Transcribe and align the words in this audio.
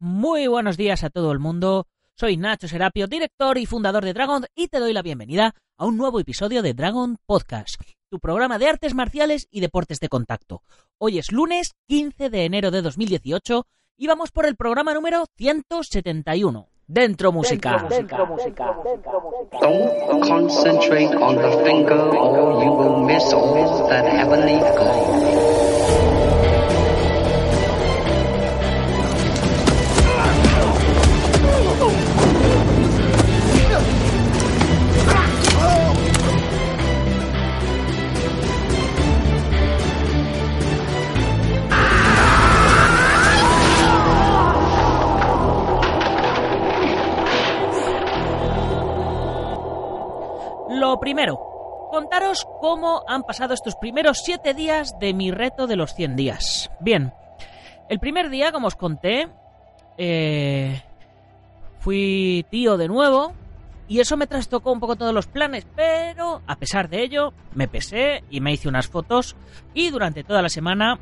Muy 0.00 0.46
buenos 0.46 0.76
días 0.76 1.02
a 1.02 1.10
todo 1.10 1.32
el 1.32 1.40
mundo. 1.40 1.88
Soy 2.14 2.36
Nacho 2.36 2.68
Serapio, 2.68 3.08
director 3.08 3.58
y 3.58 3.66
fundador 3.66 4.04
de 4.04 4.12
Dragon, 4.12 4.46
y 4.54 4.68
te 4.68 4.78
doy 4.78 4.92
la 4.92 5.02
bienvenida 5.02 5.56
a 5.76 5.86
un 5.86 5.96
nuevo 5.96 6.20
episodio 6.20 6.62
de 6.62 6.72
Dragon 6.72 7.18
Podcast, 7.26 7.80
tu 8.08 8.20
programa 8.20 8.58
de 8.58 8.68
artes 8.68 8.94
marciales 8.94 9.48
y 9.50 9.58
deportes 9.58 9.98
de 9.98 10.08
contacto. 10.08 10.62
Hoy 10.98 11.18
es 11.18 11.32
lunes 11.32 11.74
15 11.88 12.30
de 12.30 12.44
enero 12.44 12.70
de 12.70 12.82
2018 12.82 13.66
y 13.96 14.06
vamos 14.06 14.30
por 14.30 14.46
el 14.46 14.54
programa 14.54 14.94
número 14.94 15.26
171. 15.36 16.68
Dentro 16.86 17.32
música. 17.32 17.84
Dentro, 17.90 18.24
música. 18.24 18.76
Don't 19.60 20.22
concentrate 20.28 21.12
on 21.16 21.34
the 21.34 21.64
finger 21.64 21.98
or 21.98 22.62
you 22.62 22.70
will 22.70 23.04
miss 23.04 23.32
all 23.32 23.88
that 23.88 24.06
heavenly 24.06 24.60
glow. 24.76 25.58
Primero, 50.96 51.38
contaros 51.90 52.46
cómo 52.60 53.02
han 53.06 53.22
pasado 53.22 53.52
estos 53.52 53.76
primeros 53.76 54.18
siete 54.24 54.54
días 54.54 54.98
de 54.98 55.12
mi 55.12 55.30
reto 55.30 55.66
de 55.66 55.76
los 55.76 55.94
100 55.94 56.16
días. 56.16 56.70
Bien, 56.80 57.12
el 57.90 58.00
primer 58.00 58.30
día, 58.30 58.52
como 58.52 58.68
os 58.68 58.74
conté, 58.74 59.28
eh, 59.98 60.82
fui 61.78 62.46
tío 62.50 62.78
de 62.78 62.88
nuevo 62.88 63.32
y 63.86 64.00
eso 64.00 64.16
me 64.16 64.26
trastocó 64.26 64.72
un 64.72 64.80
poco 64.80 64.96
todos 64.96 65.14
los 65.14 65.26
planes, 65.26 65.66
pero 65.76 66.40
a 66.46 66.56
pesar 66.56 66.88
de 66.88 67.02
ello, 67.02 67.32
me 67.54 67.68
pesé 67.68 68.24
y 68.30 68.40
me 68.40 68.52
hice 68.52 68.68
unas 68.68 68.88
fotos 68.88 69.36
y 69.74 69.90
durante 69.90 70.24
toda 70.24 70.42
la 70.42 70.48
semana 70.48 70.98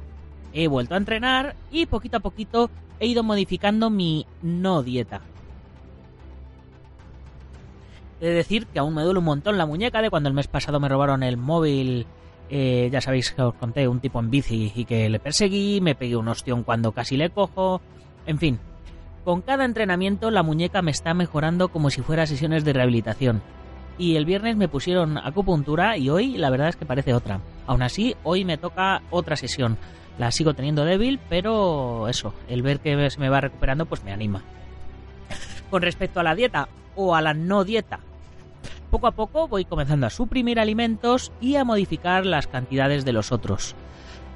he 0.52 0.66
vuelto 0.66 0.94
a 0.94 0.98
entrenar 0.98 1.54
y 1.70 1.86
poquito 1.86 2.16
a 2.16 2.20
poquito 2.20 2.70
he 2.98 3.06
ido 3.06 3.22
modificando 3.22 3.90
mi 3.90 4.26
no 4.42 4.82
dieta. 4.82 5.20
He 8.20 8.27
de 8.27 8.34
decir 8.34 8.67
que 8.67 8.78
aún 8.78 8.95
me 8.95 9.03
duele 9.03 9.19
un 9.19 9.25
montón 9.27 9.59
la 9.59 9.67
muñeca 9.67 10.00
de 10.00 10.11
cuando 10.11 10.28
el 10.28 10.34
mes 10.34 10.48
pasado 10.48 10.81
me 10.81 10.89
robaron 10.89 11.22
el 11.22 11.36
móvil. 11.36 12.06
eh, 12.48 12.89
ya 12.92 13.00
sabéis 13.00 13.33
que 13.33 13.42
os 13.42 13.55
conté, 13.55 13.89
un 13.89 14.00
tipo 14.00 14.20
en 14.20 14.31
bici 14.31 14.72
y 14.75 14.84
que 14.84 15.09
le 15.09 15.19
perseguí, 15.19 15.81
me 15.81 15.97
pegué 15.97 16.17
un 16.17 16.28
ostión 16.28 16.62
cuando 16.62 16.92
casi 16.92 17.17
le 17.17 17.31
cojo. 17.31 17.81
En 18.25 18.39
fin, 18.39 18.59
con 19.25 19.42
cada 19.42 19.64
entrenamiento 19.64 20.31
la 20.31 20.44
muñeca 20.44 20.81
me 20.83 20.92
está 20.92 21.12
mejorando 21.12 21.69
como 21.69 21.91
si 21.91 22.03
fuera 22.03 22.27
sesiones 22.27 22.64
de 22.64 22.72
rehabilitación. 22.72 23.42
Y 23.98 24.17
el 24.17 24.25
viernes 24.25 24.56
me 24.56 24.69
pusieron 24.69 25.19
acupuntura 25.19 25.97
y 25.97 26.11
hoy 26.11 26.37
la 26.37 26.50
verdad 26.50 26.69
es 26.69 26.76
que 26.76 26.87
parece 26.87 27.15
otra. 27.15 27.41
Aún 27.66 27.82
así, 27.82 28.15
hoy 28.22 28.44
me 28.44 28.59
toca 28.59 29.03
otra 29.10 29.37
sesión. 29.37 29.76
La 30.19 30.31
sigo 30.31 30.55
teniendo 30.55 30.84
débil, 30.84 31.19
pero 31.28 32.06
eso, 32.09 32.32
el 32.49 32.62
ver 32.62 32.81
que 32.81 33.10
se 33.10 33.21
me 33.21 33.28
va 33.28 33.41
recuperando 33.41 33.87
pues 33.87 34.05
me 34.05 34.12
anima. 34.12 34.43
Con 35.71 35.82
respecto 35.82 36.21
a 36.21 36.22
la 36.22 36.34
dieta 36.34 36.69
o 36.96 37.14
a 37.14 37.22
la 37.22 37.34
no 37.34 37.64
dieta, 37.64 38.00
poco 38.90 39.06
a 39.06 39.12
poco 39.12 39.48
voy 39.48 39.64
comenzando 39.64 40.06
a 40.06 40.10
suprimir 40.10 40.58
alimentos 40.58 41.32
y 41.40 41.56
a 41.56 41.64
modificar 41.64 42.24
las 42.26 42.46
cantidades 42.46 43.04
de 43.04 43.12
los 43.12 43.32
otros. 43.32 43.74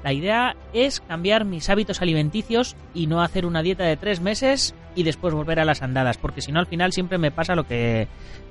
La 0.03 0.13
idea 0.13 0.55
es 0.73 0.99
cambiar 0.99 1.45
mis 1.45 1.69
hábitos 1.69 2.01
alimenticios 2.01 2.75
y 2.93 3.07
no 3.07 3.21
hacer 3.21 3.45
una 3.45 3.61
dieta 3.61 3.83
de 3.83 3.97
tres 3.97 4.19
meses 4.19 4.73
y 4.95 5.03
después 5.03 5.33
volver 5.33 5.59
a 5.59 5.65
las 5.65 5.83
andadas, 5.83 6.17
porque 6.17 6.41
si 6.41 6.51
no 6.51 6.59
al 6.59 6.65
final 6.65 6.91
siempre 6.91 7.19
me 7.19 7.31
pasa 7.31 7.55
lo 7.55 7.67
que, 7.67 8.07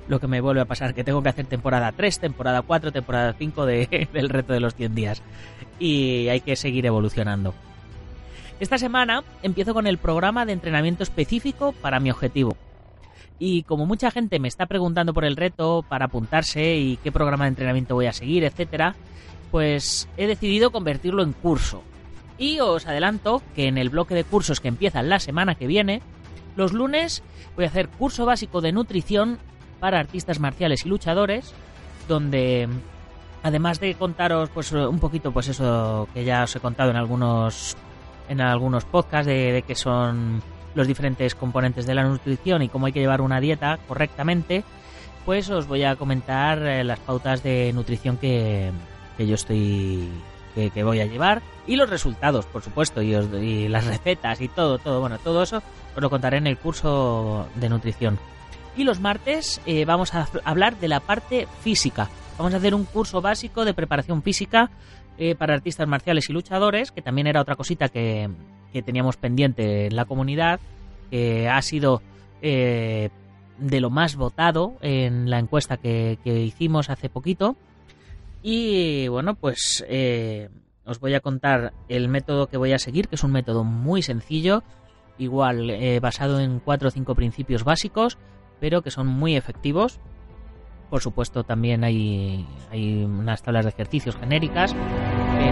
lo 0.07 0.19
que 0.19 0.27
me 0.27 0.39
vuelve 0.39 0.61
a 0.61 0.65
pasar, 0.65 0.93
que 0.93 1.03
tengo 1.03 1.21
que 1.21 1.29
hacer 1.29 1.45
temporada 1.45 1.91
3, 1.91 2.19
temporada 2.19 2.61
4, 2.61 2.91
temporada 2.91 3.35
5 3.37 3.65
de, 3.65 4.09
del 4.13 4.29
reto 4.29 4.53
de 4.53 4.61
los 4.61 4.75
100 4.75 4.95
días. 4.95 5.21
Y 5.77 6.29
hay 6.29 6.39
que 6.39 6.55
seguir 6.55 6.85
evolucionando. 6.85 7.53
Esta 8.61 8.77
semana 8.77 9.23
empiezo 9.43 9.73
con 9.73 9.87
el 9.87 9.97
programa 9.97 10.45
de 10.45 10.53
entrenamiento 10.53 11.03
específico 11.03 11.73
para 11.73 11.99
mi 11.99 12.11
objetivo. 12.11 12.55
Y 13.43 13.63
como 13.63 13.87
mucha 13.87 14.11
gente 14.11 14.37
me 14.37 14.47
está 14.47 14.67
preguntando 14.67 15.15
por 15.15 15.25
el 15.25 15.35
reto 15.35 15.83
para 15.89 16.05
apuntarse 16.05 16.75
y 16.75 16.97
qué 16.97 17.11
programa 17.11 17.45
de 17.45 17.49
entrenamiento 17.49 17.95
voy 17.95 18.05
a 18.05 18.13
seguir, 18.13 18.43
etcétera, 18.43 18.93
pues 19.49 20.07
he 20.15 20.27
decidido 20.27 20.69
convertirlo 20.71 21.23
en 21.23 21.33
curso. 21.33 21.81
Y 22.37 22.59
os 22.59 22.85
adelanto 22.85 23.41
que 23.55 23.67
en 23.67 23.79
el 23.79 23.89
bloque 23.89 24.13
de 24.13 24.25
cursos 24.25 24.59
que 24.59 24.67
empieza 24.67 25.01
la 25.01 25.19
semana 25.19 25.55
que 25.55 25.65
viene, 25.65 26.03
los 26.55 26.71
lunes 26.71 27.23
voy 27.55 27.65
a 27.65 27.69
hacer 27.69 27.89
curso 27.89 28.27
básico 28.27 28.61
de 28.61 28.73
nutrición 28.73 29.39
para 29.79 29.99
artistas 29.99 30.39
marciales 30.39 30.85
y 30.85 30.89
luchadores, 30.89 31.51
donde 32.07 32.69
además 33.41 33.79
de 33.79 33.95
contaros 33.95 34.51
pues 34.51 34.71
un 34.71 34.99
poquito 34.99 35.31
pues 35.31 35.47
eso 35.47 36.07
que 36.13 36.23
ya 36.23 36.43
os 36.43 36.55
he 36.55 36.59
contado 36.59 36.91
en 36.91 36.95
algunos 36.95 37.75
en 38.29 38.39
algunos 38.39 38.85
podcasts 38.85 39.25
de, 39.25 39.51
de 39.51 39.61
que 39.63 39.73
son 39.73 40.43
los 40.75 40.87
diferentes 40.87 41.35
componentes 41.35 41.85
de 41.85 41.95
la 41.95 42.03
nutrición 42.03 42.61
y 42.61 42.69
cómo 42.69 42.85
hay 42.85 42.93
que 42.93 42.99
llevar 42.99 43.21
una 43.21 43.39
dieta 43.39 43.79
correctamente, 43.87 44.63
pues 45.25 45.49
os 45.49 45.67
voy 45.67 45.83
a 45.83 45.95
comentar 45.95 46.59
eh, 46.59 46.83
las 46.83 46.99
pautas 46.99 47.43
de 47.43 47.71
nutrición 47.73 48.17
que, 48.17 48.71
que 49.17 49.27
yo 49.27 49.35
estoy 49.35 50.09
que, 50.55 50.69
que, 50.69 50.83
voy 50.83 50.99
a 50.99 51.05
llevar 51.05 51.41
y 51.67 51.75
los 51.75 51.89
resultados, 51.89 52.45
por 52.45 52.61
supuesto, 52.61 53.01
y, 53.01 53.15
os, 53.15 53.27
y, 53.41 53.67
las 53.67 53.85
recetas 53.85 54.41
y 54.41 54.47
todo, 54.47 54.79
todo, 54.79 54.99
bueno, 54.99 55.17
todo 55.19 55.43
eso 55.43 55.61
os 55.95 56.01
lo 56.01 56.09
contaré 56.09 56.37
en 56.37 56.47
el 56.47 56.57
curso 56.57 57.47
de 57.55 57.69
nutrición. 57.69 58.19
Y 58.75 58.83
los 58.83 58.99
martes 58.99 59.61
eh, 59.65 59.85
vamos 59.85 60.13
a 60.13 60.27
hablar 60.43 60.77
de 60.77 60.87
la 60.87 61.01
parte 61.01 61.47
física. 61.61 62.09
Vamos 62.37 62.53
a 62.53 62.57
hacer 62.57 62.73
un 62.73 62.85
curso 62.85 63.21
básico 63.21 63.65
de 63.65 63.73
preparación 63.73 64.23
física 64.23 64.71
eh, 65.17 65.35
para 65.35 65.53
artistas 65.53 65.87
marciales 65.87 66.29
y 66.29 66.33
luchadores, 66.33 66.91
que 66.91 67.01
también 67.01 67.27
era 67.27 67.41
otra 67.41 67.55
cosita 67.55 67.89
que, 67.89 68.29
que 68.71 68.81
teníamos 68.81 69.17
pendiente 69.17 69.87
en 69.87 69.95
la 69.95 70.05
comunidad, 70.05 70.59
que 71.09 71.49
ha 71.49 71.61
sido 71.61 72.01
eh, 72.41 73.09
de 73.57 73.79
lo 73.79 73.89
más 73.89 74.15
votado 74.15 74.73
en 74.81 75.29
la 75.29 75.39
encuesta 75.39 75.77
que, 75.77 76.17
hicimos 76.25 76.89
hace 76.89 77.09
poquito. 77.09 77.55
Y 78.41 79.07
bueno, 79.07 79.35
pues 79.35 79.85
eh, 79.87 80.49
os 80.85 80.99
voy 80.99 81.13
a 81.13 81.19
contar 81.19 81.73
el 81.89 82.07
método 82.07 82.47
que 82.47 82.57
voy 82.57 82.73
a 82.73 82.79
seguir, 82.79 83.07
que 83.07 83.15
es 83.15 83.23
un 83.23 83.31
método 83.31 83.63
muy 83.63 84.01
sencillo, 84.01 84.63
igual 85.19 85.69
eh, 85.69 85.99
basado 85.99 86.39
en 86.39 86.59
cuatro 86.59 86.87
o 86.87 86.91
cinco 86.91 87.13
principios 87.13 87.63
básicos, 87.63 88.17
pero 88.59 88.81
que 88.81 88.89
son 88.89 89.05
muy 89.05 89.35
efectivos. 89.35 89.99
Por 90.89 91.01
supuesto, 91.01 91.43
también 91.43 91.83
hay, 91.83 92.47
hay 92.71 93.03
unas 93.03 93.43
tablas 93.43 93.65
de 93.65 93.69
ejercicios 93.69 94.17
genéricas 94.17 94.75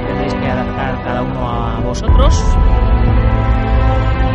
tendréis 0.09 0.33
que 0.33 0.45
adaptar 0.47 1.03
cada 1.03 1.21
uno 1.21 1.49
a 1.49 1.79
vosotros. 1.81 2.43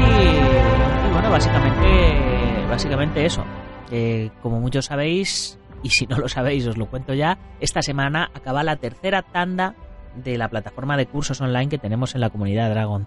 Y, 0.00 1.12
bueno, 1.12 1.30
básicamente, 1.30 2.66
básicamente 2.68 3.26
eso. 3.26 3.44
Eh, 3.90 4.30
como 4.42 4.60
muchos 4.60 4.86
sabéis, 4.86 5.58
y 5.82 5.90
si 5.90 6.06
no 6.06 6.18
lo 6.18 6.28
sabéis 6.28 6.66
os 6.66 6.76
lo 6.76 6.86
cuento 6.86 7.12
ya, 7.14 7.38
esta 7.60 7.82
semana 7.82 8.30
acaba 8.34 8.62
la 8.62 8.76
tercera 8.76 9.22
tanda 9.22 9.74
de 10.14 10.38
la 10.38 10.48
plataforma 10.48 10.96
de 10.96 11.06
cursos 11.06 11.40
online 11.40 11.68
que 11.68 11.78
tenemos 11.78 12.14
en 12.14 12.20
la 12.20 12.30
comunidad 12.30 12.70
Dragon, 12.70 13.06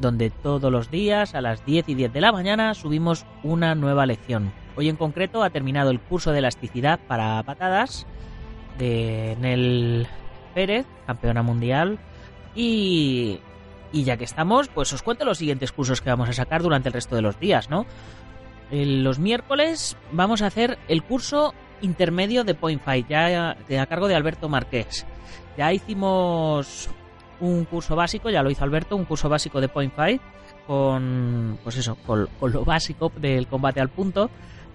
donde 0.00 0.30
todos 0.30 0.70
los 0.70 0.90
días 0.90 1.34
a 1.34 1.40
las 1.40 1.64
10 1.66 1.88
y 1.88 1.94
10 1.94 2.12
de 2.12 2.20
la 2.20 2.32
mañana 2.32 2.74
subimos 2.74 3.26
una 3.42 3.74
nueva 3.74 4.06
lección. 4.06 4.52
Hoy 4.76 4.88
en 4.88 4.96
concreto 4.96 5.42
ha 5.42 5.50
terminado 5.50 5.90
el 5.90 6.00
curso 6.00 6.30
de 6.30 6.38
elasticidad 6.38 7.00
para 7.08 7.42
patadas 7.42 8.06
de 8.78 9.36
Nel 9.40 10.06
Pérez, 10.54 10.86
campeona 11.06 11.42
mundial, 11.42 11.98
y, 12.54 13.40
y 13.92 14.04
ya 14.04 14.16
que 14.16 14.24
estamos, 14.24 14.68
pues 14.68 14.92
os 14.92 15.02
cuento 15.02 15.24
los 15.24 15.38
siguientes 15.38 15.72
cursos 15.72 16.00
que 16.00 16.10
vamos 16.10 16.28
a 16.28 16.32
sacar 16.32 16.62
durante 16.62 16.88
el 16.88 16.92
resto 16.92 17.16
de 17.16 17.22
los 17.22 17.38
días, 17.38 17.70
¿no? 17.70 17.86
Los 18.70 19.18
miércoles 19.18 19.96
vamos 20.12 20.40
a 20.40 20.46
hacer 20.46 20.78
el 20.88 21.02
curso 21.02 21.52
intermedio 21.82 22.42
de 22.44 22.54
Point 22.54 22.80
Fight, 22.80 23.06
ya 23.08 23.50
a 23.50 23.86
cargo 23.86 24.08
de 24.08 24.14
Alberto 24.14 24.48
Marqués. 24.48 25.06
Ya 25.58 25.72
hicimos 25.72 26.88
un 27.40 27.66
curso 27.66 27.96
básico, 27.96 28.30
ya 28.30 28.42
lo 28.42 28.50
hizo 28.50 28.64
Alberto, 28.64 28.96
un 28.96 29.04
curso 29.04 29.28
básico 29.28 29.60
de 29.60 29.68
Point 29.68 29.92
Fight, 29.92 30.22
con, 30.66 31.58
pues 31.62 31.76
eso, 31.76 31.96
con, 32.06 32.28
con 32.40 32.52
lo 32.52 32.64
básico 32.64 33.12
del 33.16 33.46
combate 33.46 33.80
al 33.80 33.90
punto. 33.90 34.30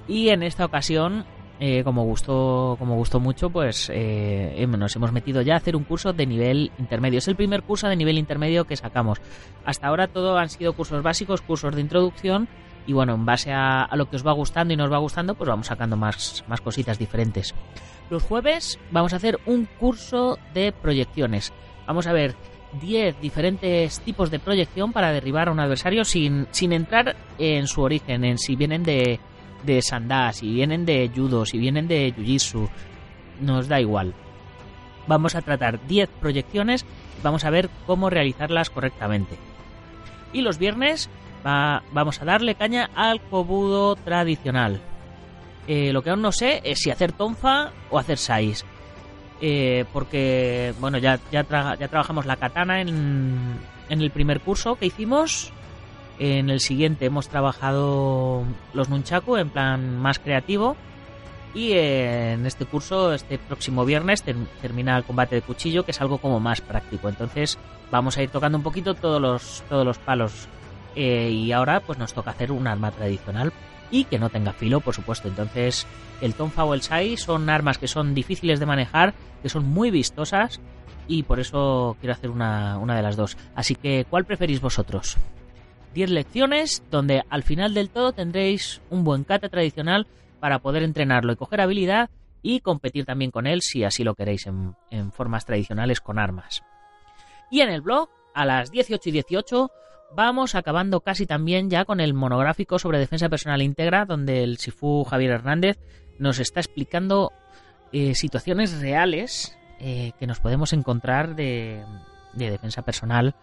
Y 0.08 0.30
en 0.30 0.44
esta 0.44 0.66
ocasión 0.66 1.26
eh, 1.60 1.84
como 1.84 2.04
gustó 2.04 2.76
como 2.78 2.96
gustó 2.96 3.20
mucho 3.20 3.50
pues 3.50 3.90
eh, 3.92 4.66
nos 4.68 4.96
hemos 4.96 5.12
metido 5.12 5.42
ya 5.42 5.56
a 5.56 5.58
hacer 5.58 5.76
un 5.76 5.84
curso 5.84 6.14
de 6.14 6.26
nivel 6.26 6.72
intermedio. 6.78 7.18
Es 7.18 7.28
el 7.28 7.36
primer 7.36 7.64
curso 7.64 7.88
de 7.88 7.96
nivel 7.96 8.18
intermedio 8.18 8.66
que 8.66 8.76
sacamos. 8.76 9.20
Hasta 9.66 9.88
ahora 9.88 10.08
todo 10.08 10.38
han 10.38 10.50
sido 10.50 10.74
cursos 10.74 11.02
básicos 11.02 11.42
cursos 11.42 11.74
de 11.74 11.82
introducción 11.82 12.48
y 12.86 12.94
bueno 12.94 13.16
en 13.16 13.26
base 13.26 13.52
a, 13.54 13.90
lo 13.96 14.10
que 14.10 14.18
os 14.18 14.26
va 14.26 14.34
gustando 14.34 14.74
y 14.74 14.78
nos 14.78 14.92
va 14.92 15.00
gustando 15.00 15.34
pues 15.36 15.50
vamos 15.50 15.68
sacando 15.68 15.98
más 15.98 16.44
más 16.48 16.62
cositas 16.62 17.00
diferentes. 17.00 17.56
Los 18.10 18.24
jueves 18.24 18.80
vamos 18.92 19.14
a 19.14 19.18
hacer 19.18 19.40
un 19.46 19.66
curso 19.66 20.38
de 20.54 20.72
proyecciones. 20.72 21.52
Vamos 21.88 22.06
a 22.06 22.14
ver 22.14 22.36
10 22.82 23.20
diferentes 23.20 24.00
tipos 24.02 24.30
de 24.30 24.40
proyección 24.40 24.94
para 24.94 25.12
derribar 25.12 25.48
a 25.48 25.52
un 25.52 25.60
adversario 25.60 26.06
sin, 26.06 26.48
sin 26.52 26.74
entrar 26.74 27.16
en 27.40 27.68
su 27.68 27.82
origen, 27.82 28.24
en 28.24 28.38
si 28.38 28.56
vienen 28.56 28.84
de, 28.84 29.20
de 29.64 29.82
sandá, 29.82 30.32
si 30.34 30.54
vienen 30.54 30.86
de 30.86 31.10
judo, 31.14 31.46
si 31.46 31.58
vienen 31.58 31.88
de 31.88 32.14
jiu-jitsu, 32.14 32.70
nos 33.42 33.68
da 33.68 33.80
igual. 33.80 34.14
Vamos 35.08 35.36
a 35.36 35.42
tratar 35.42 35.86
10 35.88 36.10
proyecciones 36.20 36.86
y 37.20 37.24
vamos 37.24 37.46
a 37.46 37.50
ver 37.50 37.70
cómo 37.86 38.10
realizarlas 38.10 38.70
correctamente. 38.70 39.36
Y 40.34 40.42
los 40.42 40.58
viernes 40.58 41.10
vamos 41.44 42.22
a 42.22 42.26
darle 42.26 42.56
caña 42.56 42.90
al 42.96 43.22
cobudo 43.22 43.96
tradicional. 43.96 44.82
Eh, 45.68 45.92
lo 45.94 46.02
que 46.02 46.10
aún 46.10 46.22
no 46.22 46.32
sé 46.32 46.62
es 46.64 46.80
si 46.80 46.92
hacer 46.92 47.12
tonfa 47.12 47.72
o 47.90 48.00
hacer 48.00 48.18
sais. 48.18 48.66
Eh, 49.40 49.86
porque, 49.94 50.74
bueno, 50.80 50.98
ya, 50.98 51.20
ya, 51.32 51.46
ya, 51.78 51.88
trabajamos 51.88 52.26
la 52.26 52.38
katana 52.38 52.82
en, 52.82 53.60
en 53.90 54.02
el 54.02 54.12
primer 54.12 54.42
curso 54.42 54.76
que 54.76 54.88
hicimos 54.88 55.54
en 56.20 56.50
el 56.50 56.60
siguiente 56.60 57.06
hemos 57.06 57.30
trabajado 57.30 58.44
los 58.74 58.90
nunchaku 58.90 59.38
en 59.38 59.50
plan 59.50 59.98
más 59.98 60.20
creativo. 60.20 60.76
Y 61.54 61.72
en 61.74 62.46
este 62.46 62.66
curso, 62.66 63.14
este 63.14 63.40
próximo 63.40 63.84
viernes, 63.86 64.24
termina 64.62 64.98
el 64.98 65.04
combate 65.04 65.36
de 65.36 65.42
cuchillo, 65.42 65.86
que 65.86 65.92
es 65.92 66.02
algo 66.02 66.20
como 66.20 66.40
más 66.40 66.62
práctico. 66.62 67.10
Entonces 67.10 67.58
vamos 67.90 68.18
a 68.18 68.24
ir 68.24 68.30
tocando 68.30 68.58
un 68.58 68.64
poquito 68.64 68.94
todos 68.94 69.22
los, 69.22 69.64
todos 69.70 69.86
los 69.86 69.98
palos. 69.98 70.48
Eh, 70.96 71.30
y 71.32 71.52
ahora 71.52 71.80
pues 71.80 71.98
nos 71.98 72.14
toca 72.14 72.32
hacer 72.32 72.52
un 72.52 72.68
arma 72.68 72.92
tradicional 72.92 73.54
y 73.92 74.04
que 74.06 74.20
no 74.20 74.30
tenga 74.30 74.54
filo, 74.54 74.82
por 74.82 74.94
supuesto. 74.94 75.28
Entonces 75.28 75.88
el 76.22 76.34
tonfa 76.34 76.64
o 76.64 76.74
el 76.74 76.82
sai 76.82 77.18
son 77.18 77.50
armas 77.50 77.78
que 77.78 77.88
son 77.88 78.14
difíciles 78.14 78.60
de 78.60 78.66
manejar, 78.66 79.14
que 79.42 79.50
son 79.50 79.66
muy 79.66 79.90
vistosas 79.92 80.60
y 81.08 81.24
por 81.24 81.40
eso 81.40 81.96
quiero 82.00 82.14
hacer 82.14 82.30
una, 82.30 82.78
una 82.78 82.96
de 82.96 83.02
las 83.02 83.16
dos. 83.16 83.38
Así 83.56 83.76
que, 83.76 84.06
¿cuál 84.10 84.26
preferís 84.26 84.60
vosotros? 84.60 85.18
10 85.98 86.12
lecciones 86.12 86.84
donde 86.92 87.24
al 87.28 87.42
final 87.42 87.74
del 87.74 87.90
todo 87.90 88.12
tendréis 88.12 88.84
un 88.92 89.04
buen 89.04 89.24
kata 89.24 89.50
tradicional 89.50 90.06
para 90.40 90.60
poder 90.60 90.84
entrenarlo 90.84 91.34
y 91.34 91.36
coger 91.36 91.60
habilidad 91.60 92.12
y 92.44 92.60
competir 92.60 93.04
también 93.04 93.32
con 93.32 93.48
él 93.48 93.64
si 93.64 93.84
así 93.84 94.04
lo 94.04 94.14
queréis 94.14 94.46
en, 94.46 94.76
formas 95.12 95.48
tradicionales 95.48 96.00
con 96.00 96.20
armas. 96.20 96.62
Y 97.50 97.62
en 97.62 97.70
el 97.70 97.82
blog, 97.82 98.10
a 98.36 98.46
las 98.46 98.70
18 98.70 99.10
y 99.10 99.12
18, 99.12 99.72
vamos 100.16 100.54
acabando 100.54 101.02
casi 101.02 101.26
también 101.26 101.68
ya 101.72 101.84
con 101.84 102.00
el 102.00 102.14
monográfico 102.14 102.78
sobre 102.78 103.00
defensa 103.00 103.28
personal 103.28 103.64
íntegra, 103.64 104.06
donde 104.06 104.44
el 104.44 104.60
Sifu 104.60 105.04
Javier 105.04 105.32
Hernández 105.32 105.80
nos 106.20 106.38
está 106.38 106.60
explicando 106.60 107.32
eh, 107.92 108.14
situaciones 108.14 108.80
reales 108.82 109.58
eh, 109.80 110.12
que 110.20 110.28
nos 110.28 110.40
podemos 110.42 110.74
encontrar 110.74 111.36
de, 111.36 111.84
de 112.34 112.52
defensa 112.52 112.84
personal 112.84 113.34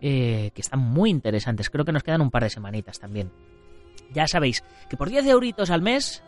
eh, 0.00 0.50
que 0.54 0.60
están 0.62 0.80
muy 0.80 1.10
interesantes. 1.10 1.68
Creo 1.68 1.84
que 1.84 1.92
nos 1.92 2.02
quedan 2.02 2.22
un 2.22 2.30
par 2.30 2.42
de 2.42 2.50
semanitas 2.50 2.98
también. 2.98 3.30
Ya 4.12 4.26
sabéis 4.26 4.64
que 4.88 4.96
por 4.96 5.10
10 5.10 5.26
euritos 5.26 5.70
al 5.70 5.82
mes, 5.82 6.22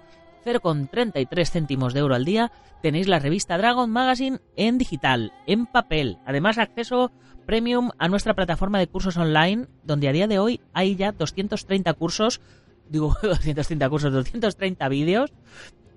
0,33 0.44 1.50
céntimos 1.50 1.94
de 1.94 2.00
euro 2.00 2.14
al 2.14 2.24
día, 2.24 2.52
tenéis 2.82 3.08
la 3.08 3.18
revista 3.18 3.56
Dragon 3.56 3.90
Magazine 3.90 4.40
en 4.56 4.78
digital, 4.78 5.32
en 5.46 5.66
papel. 5.66 6.18
Además, 6.26 6.58
acceso 6.58 7.12
premium 7.46 7.90
a 7.98 8.08
nuestra 8.08 8.34
plataforma 8.34 8.78
de 8.78 8.88
cursos 8.88 9.16
online, 9.16 9.66
donde 9.84 10.08
a 10.08 10.12
día 10.12 10.26
de 10.26 10.38
hoy 10.38 10.60
hay 10.72 10.96
ya 10.96 11.12
230 11.12 11.92
cursos, 11.94 12.40
digo 12.88 13.16
230 13.22 13.88
cursos, 13.88 14.12
230 14.12 14.88
vídeos, 14.88 15.32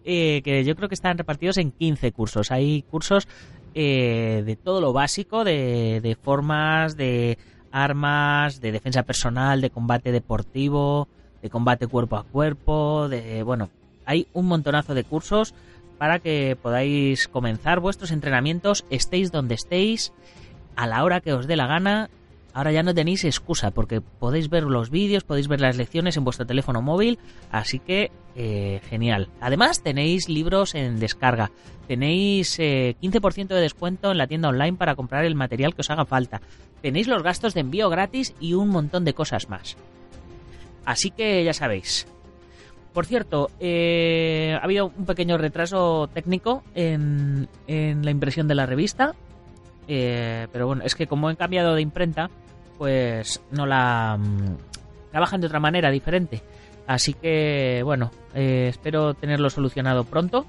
eh, 0.05 0.41
que 0.43 0.63
yo 0.63 0.75
creo 0.75 0.87
que 0.87 0.95
están 0.95 1.17
repartidos 1.17 1.57
en 1.57 1.71
15 1.71 2.11
cursos. 2.13 2.51
Hay 2.51 2.83
cursos 2.83 3.27
eh, 3.73 4.43
de 4.45 4.55
todo 4.55 4.79
lo 4.79 4.93
básico, 4.93 5.43
de 5.43 6.17
formas, 6.21 6.95
de 6.95 7.37
armas, 7.75 8.61
de 8.61 8.71
defensa 8.71 9.03
personal, 9.03 9.59
de 9.59 9.69
combate 9.69 10.11
deportivo, 10.11 11.07
de 11.41 11.49
combate 11.49 11.87
cuerpo 11.87 12.15
a 12.15 12.23
cuerpo, 12.23 13.09
de 13.09 13.43
bueno, 13.43 13.69
hay 14.05 14.27
un 14.33 14.45
montonazo 14.45 14.93
de 14.93 15.03
cursos 15.03 15.53
para 15.97 16.19
que 16.19 16.57
podáis 16.61 17.27
comenzar 17.27 17.79
vuestros 17.79 18.11
entrenamientos, 18.11 18.85
estéis 18.89 19.31
donde 19.31 19.55
estéis, 19.55 20.13
a 20.75 20.87
la 20.87 21.03
hora 21.03 21.21
que 21.21 21.33
os 21.33 21.47
dé 21.47 21.55
la 21.55 21.67
gana. 21.67 22.09
Ahora 22.55 22.71
ya 22.71 22.81
no 22.81 22.95
tenéis 22.95 23.23
excusa 23.23 23.69
porque 23.69 24.01
podéis 24.01 24.49
ver 24.49 24.63
los 24.63 24.89
vídeos, 24.89 25.23
podéis 25.23 25.47
ver 25.47 25.61
las 25.61 25.77
lecciones 25.77 26.17
en 26.17 26.23
vuestro 26.23 26.47
teléfono 26.47 26.81
móvil, 26.81 27.19
así 27.51 27.77
que 27.77 28.09
eh, 28.35 28.81
genial. 28.89 29.29
Además 29.39 29.83
tenéis 29.83 30.27
libros 30.29 30.73
en 30.73 30.97
descarga, 30.99 31.51
tenéis 31.87 32.57
15% 32.57 32.61
eh, 32.61 33.53
de 33.53 33.61
descuento 33.61 34.09
en 34.09 34.17
la 34.17 34.25
tienda 34.25 34.49
online 34.49 34.77
para 34.77 34.95
comprar 34.95 35.25
el 35.25 35.35
material 35.35 35.75
que 35.75 35.81
os 35.81 35.89
haga 35.91 36.05
falta 36.05 36.41
tenéis 36.85 37.07
los 37.07 37.23
gastos 37.23 37.55
de 37.55 37.61
envío 37.61 37.89
gratis 37.89 38.35
y 38.39 38.53
un 38.53 38.69
montón 38.69 39.05
de 39.05 39.15
cosas 39.15 39.49
más. 39.49 39.75
Así 40.85 41.09
que 41.09 41.43
ya 41.43 41.51
sabéis. 41.51 42.05
Por 42.93 43.07
cierto, 43.07 43.49
eh, 43.59 44.55
ha 44.55 44.63
habido 44.63 44.91
un 44.95 45.05
pequeño 45.07 45.39
retraso 45.39 46.07
técnico 46.13 46.61
en, 46.75 47.47
la 47.67 48.11
impresión 48.11 48.47
de 48.47 48.53
la 48.53 48.67
revista. 48.67 49.15
Eh, 49.87 50.47
pero 50.51 50.67
bueno, 50.67 50.83
es 50.85 50.93
que 50.93 51.07
como 51.07 51.31
he 51.31 51.35
cambiado 51.35 51.73
de 51.73 51.81
imprenta, 51.81 52.29
pues 52.77 53.41
no 53.51 53.65
la... 53.65 54.17
Mm, 54.17 54.57
trabajan 55.11 55.41
de 55.41 55.47
otra 55.47 55.59
manera, 55.59 55.91
diferente. 55.91 56.41
Así 56.87 57.13
que, 57.13 57.81
bueno, 57.83 58.11
eh, 58.33 58.67
espero 58.69 59.13
tenerlo 59.13 59.49
solucionado 59.49 60.03
pronto. 60.03 60.45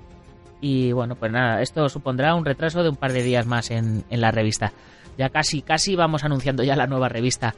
Y 0.61 0.93
bueno, 0.93 1.15
pues 1.17 1.31
nada, 1.31 1.63
esto 1.63 1.89
supondrá 1.89 2.35
un 2.35 2.45
retraso 2.45 2.83
de 2.83 2.89
un 2.89 2.97
par 2.97 3.13
de 3.13 3.23
días 3.23 3.47
más 3.47 3.71
en 3.71 4.05
la 4.11 4.31
revista. 4.31 4.73
Ya 5.19 5.31
casi, 5.31 5.63
casi 5.63 5.97
vamos 5.97 6.25
anunciando 6.25 6.63
ya 6.63 6.77
la 6.77 6.87
nueva 6.87 7.09
revista. 7.09 7.55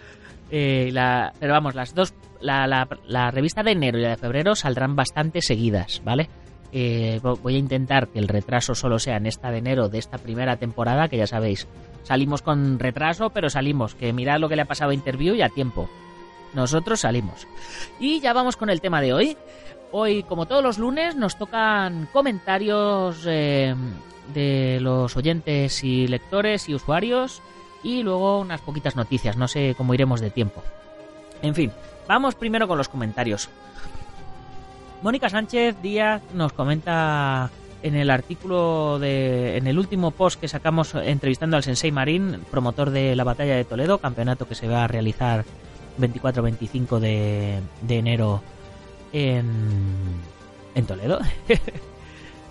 Eh, 0.51 0.91
la, 0.93 1.33
pero 1.39 1.53
vamos, 1.53 1.75
las 1.75 1.95
dos, 1.95 2.15
la, 2.41 2.67
la, 3.07 3.31
revista 3.31 3.63
de 3.63 3.73
enero 3.73 3.99
y 3.99 4.03
la 4.03 4.11
de 4.11 4.17
febrero 4.17 4.55
saldrán 4.55 4.97
bastante 4.97 5.43
seguidas, 5.43 6.01
¿vale? 6.05 6.29
Eh, 6.73 7.21
voy 7.23 7.57
a 7.57 7.59
intentar 7.59 8.09
que 8.09 8.19
el 8.19 8.29
retraso 8.29 8.75
solo 8.75 8.99
sea 8.99 9.17
en 9.17 9.27
esta 9.27 9.51
de 9.51 9.59
enero 9.59 9.89
de 9.89 9.99
esta 9.99 10.19
primera 10.19 10.57
temporada, 10.57 11.09
que 11.09 11.17
ya 11.17 11.27
sabéis, 11.27 11.67
salimos 12.09 12.41
con 12.41 12.79
retraso, 12.79 13.29
pero 13.29 13.51
salimos, 13.51 13.95
que 13.95 14.15
mirad 14.15 14.41
lo 14.41 14.49
que 14.49 14.57
le 14.57 14.63
ha 14.63 14.65
pasado 14.65 14.93
a 14.93 14.95
Interview 14.95 15.35
y 15.35 15.43
a 15.43 15.51
tiempo. 15.51 15.91
Nosotros 16.55 17.01
salimos. 17.01 17.47
Y 18.01 18.21
ya 18.21 18.33
vamos 18.33 18.57
con 18.57 18.71
el 18.71 18.81
tema 18.81 19.03
de 19.03 19.13
hoy. 19.13 19.37
Hoy, 19.93 20.23
como 20.23 20.47
todos 20.47 20.63
los 20.63 20.79
lunes, 20.79 21.17
nos 21.17 21.37
tocan 21.37 22.09
comentarios 22.11 23.25
eh, 23.27 23.75
de 24.33 24.79
los 24.81 25.19
oyentes 25.19 25.85
y 25.85 26.09
lectores 26.09 26.71
y 26.71 26.75
usuarios 26.75 27.43
y 27.83 28.03
luego 28.03 28.41
unas 28.41 28.63
poquitas 28.63 28.97
noticias, 28.97 29.37
no 29.37 29.47
sé 29.47 29.75
cómo 29.77 29.93
iremos 29.93 30.23
de 30.23 30.31
tiempo. 30.31 30.63
En 31.43 31.55
fin, 31.55 31.71
vamos 32.09 32.37
primero 32.37 32.67
con 32.67 32.79
los 32.79 32.89
comentarios. 32.89 33.51
Mónica 35.03 35.29
Sánchez 35.29 35.77
Díaz 35.83 36.23
nos 36.33 36.55
comenta 36.55 37.51
en 37.83 37.95
el 37.95 38.11
artículo 38.11 38.99
de 38.99 39.57
en 39.57 39.67
el 39.67 39.79
último 39.79 40.11
post 40.11 40.41
que 40.41 40.49
sacamos 40.49 40.95
entrevistando 40.95 41.57
al 41.57 41.63
Sensei 41.63 41.93
Marín, 41.93 42.41
promotor 42.51 42.91
de 42.91 43.15
la 43.15 43.25
batalla 43.25 43.57
de 43.57 43.65
Toledo, 43.65 43.99
campeonato 43.99 44.49
que 44.49 44.55
se 44.55 44.69
va 44.69 44.85
a 44.85 44.89
realizar 44.89 45.45
24-25 46.01 46.99
de, 46.99 47.61
de 47.83 47.97
enero 47.97 48.43
en, 49.13 49.49
en 50.75 50.87
Toledo. 50.87 51.21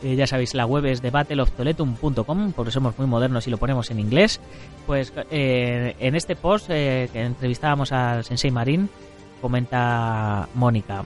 Eh, 0.04 0.16
ya 0.16 0.28
sabéis, 0.28 0.54
la 0.54 0.66
web 0.66 0.86
es 0.86 1.02
debateloftoletoum.com, 1.02 2.52
porque 2.52 2.72
somos 2.72 2.98
muy 3.00 3.08
modernos 3.08 3.48
y 3.48 3.50
lo 3.50 3.58
ponemos 3.58 3.90
en 3.90 4.00
inglés. 4.00 4.40
Pues 4.86 5.12
eh, 5.32 5.96
en 6.00 6.16
este 6.16 6.36
post 6.36 6.68
eh, 6.70 7.10
que 7.12 7.24
entrevistábamos 7.24 7.92
al 7.92 8.24
Sensei 8.24 8.52
Marín, 8.52 8.90
comenta 9.42 10.48
Mónica. 10.54 11.04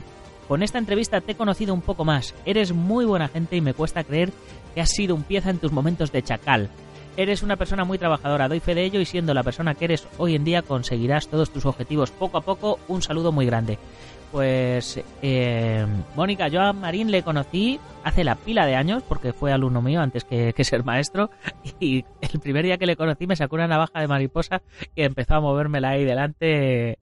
Con 0.52 0.64
esta 0.64 0.80
entrevista 0.80 1.22
te 1.22 1.32
he 1.32 1.36
conocido 1.36 1.74
un 1.74 1.80
poco 1.80 2.04
más. 2.04 2.36
Eres 2.44 2.74
muy 2.74 3.06
buena 3.06 3.30
gente 3.30 3.56
y 3.56 3.62
me 3.62 3.74
cuesta 3.74 4.04
creer 4.04 4.34
que 4.76 4.82
has 4.82 4.90
sido 4.90 5.16
un 5.16 5.24
pieza 5.24 5.50
en 5.50 5.60
tus 5.60 5.72
momentos 5.72 6.12
de 6.12 6.24
chacal. 6.24 6.70
Eres 7.16 7.42
una 7.42 7.56
persona 7.56 7.86
muy 7.86 7.98
trabajadora, 7.98 8.50
doy 8.50 8.60
fe 8.60 8.76
de 8.76 8.84
ello 8.84 9.00
y 9.00 9.06
siendo 9.06 9.34
la 9.34 9.44
persona 9.44 9.76
que 9.76 9.86
eres 9.86 10.06
hoy 10.18 10.36
en 10.36 10.44
día 10.44 10.62
conseguirás 10.62 11.30
todos 11.30 11.54
tus 11.54 11.66
objetivos 11.66 12.12
poco 12.12 12.38
a 12.38 12.42
poco. 12.42 12.80
Un 12.90 13.02
saludo 13.02 13.32
muy 13.32 13.46
grande. 13.46 13.80
Pues 14.34 15.02
eh, 15.22 15.86
Mónica, 16.18 16.50
yo 16.50 16.60
a 16.60 16.74
Marín 16.74 17.12
le 17.12 17.24
conocí 17.24 17.80
hace 18.04 18.26
la 18.26 18.36
pila 18.36 18.66
de 18.66 18.76
años, 18.76 19.04
porque 19.04 19.32
fue 19.32 19.54
alumno 19.54 19.82
mío 19.82 20.02
antes 20.02 20.26
que, 20.26 20.54
ser 20.66 20.84
maestro, 20.84 21.30
y 21.80 22.04
el 22.20 22.42
primer 22.42 22.66
día 22.66 22.78
que 22.78 22.88
le 22.88 22.98
conocí 22.98 23.26
me 23.26 23.38
sacó 23.38 23.56
una 23.56 23.70
navaja 23.70 24.02
de 24.02 24.08
mariposa 24.10 24.62
y 24.98 25.04
empezó 25.04 25.36
a 25.36 25.40
movérmela 25.40 25.92
ahí 25.92 26.04
delante 26.04 27.00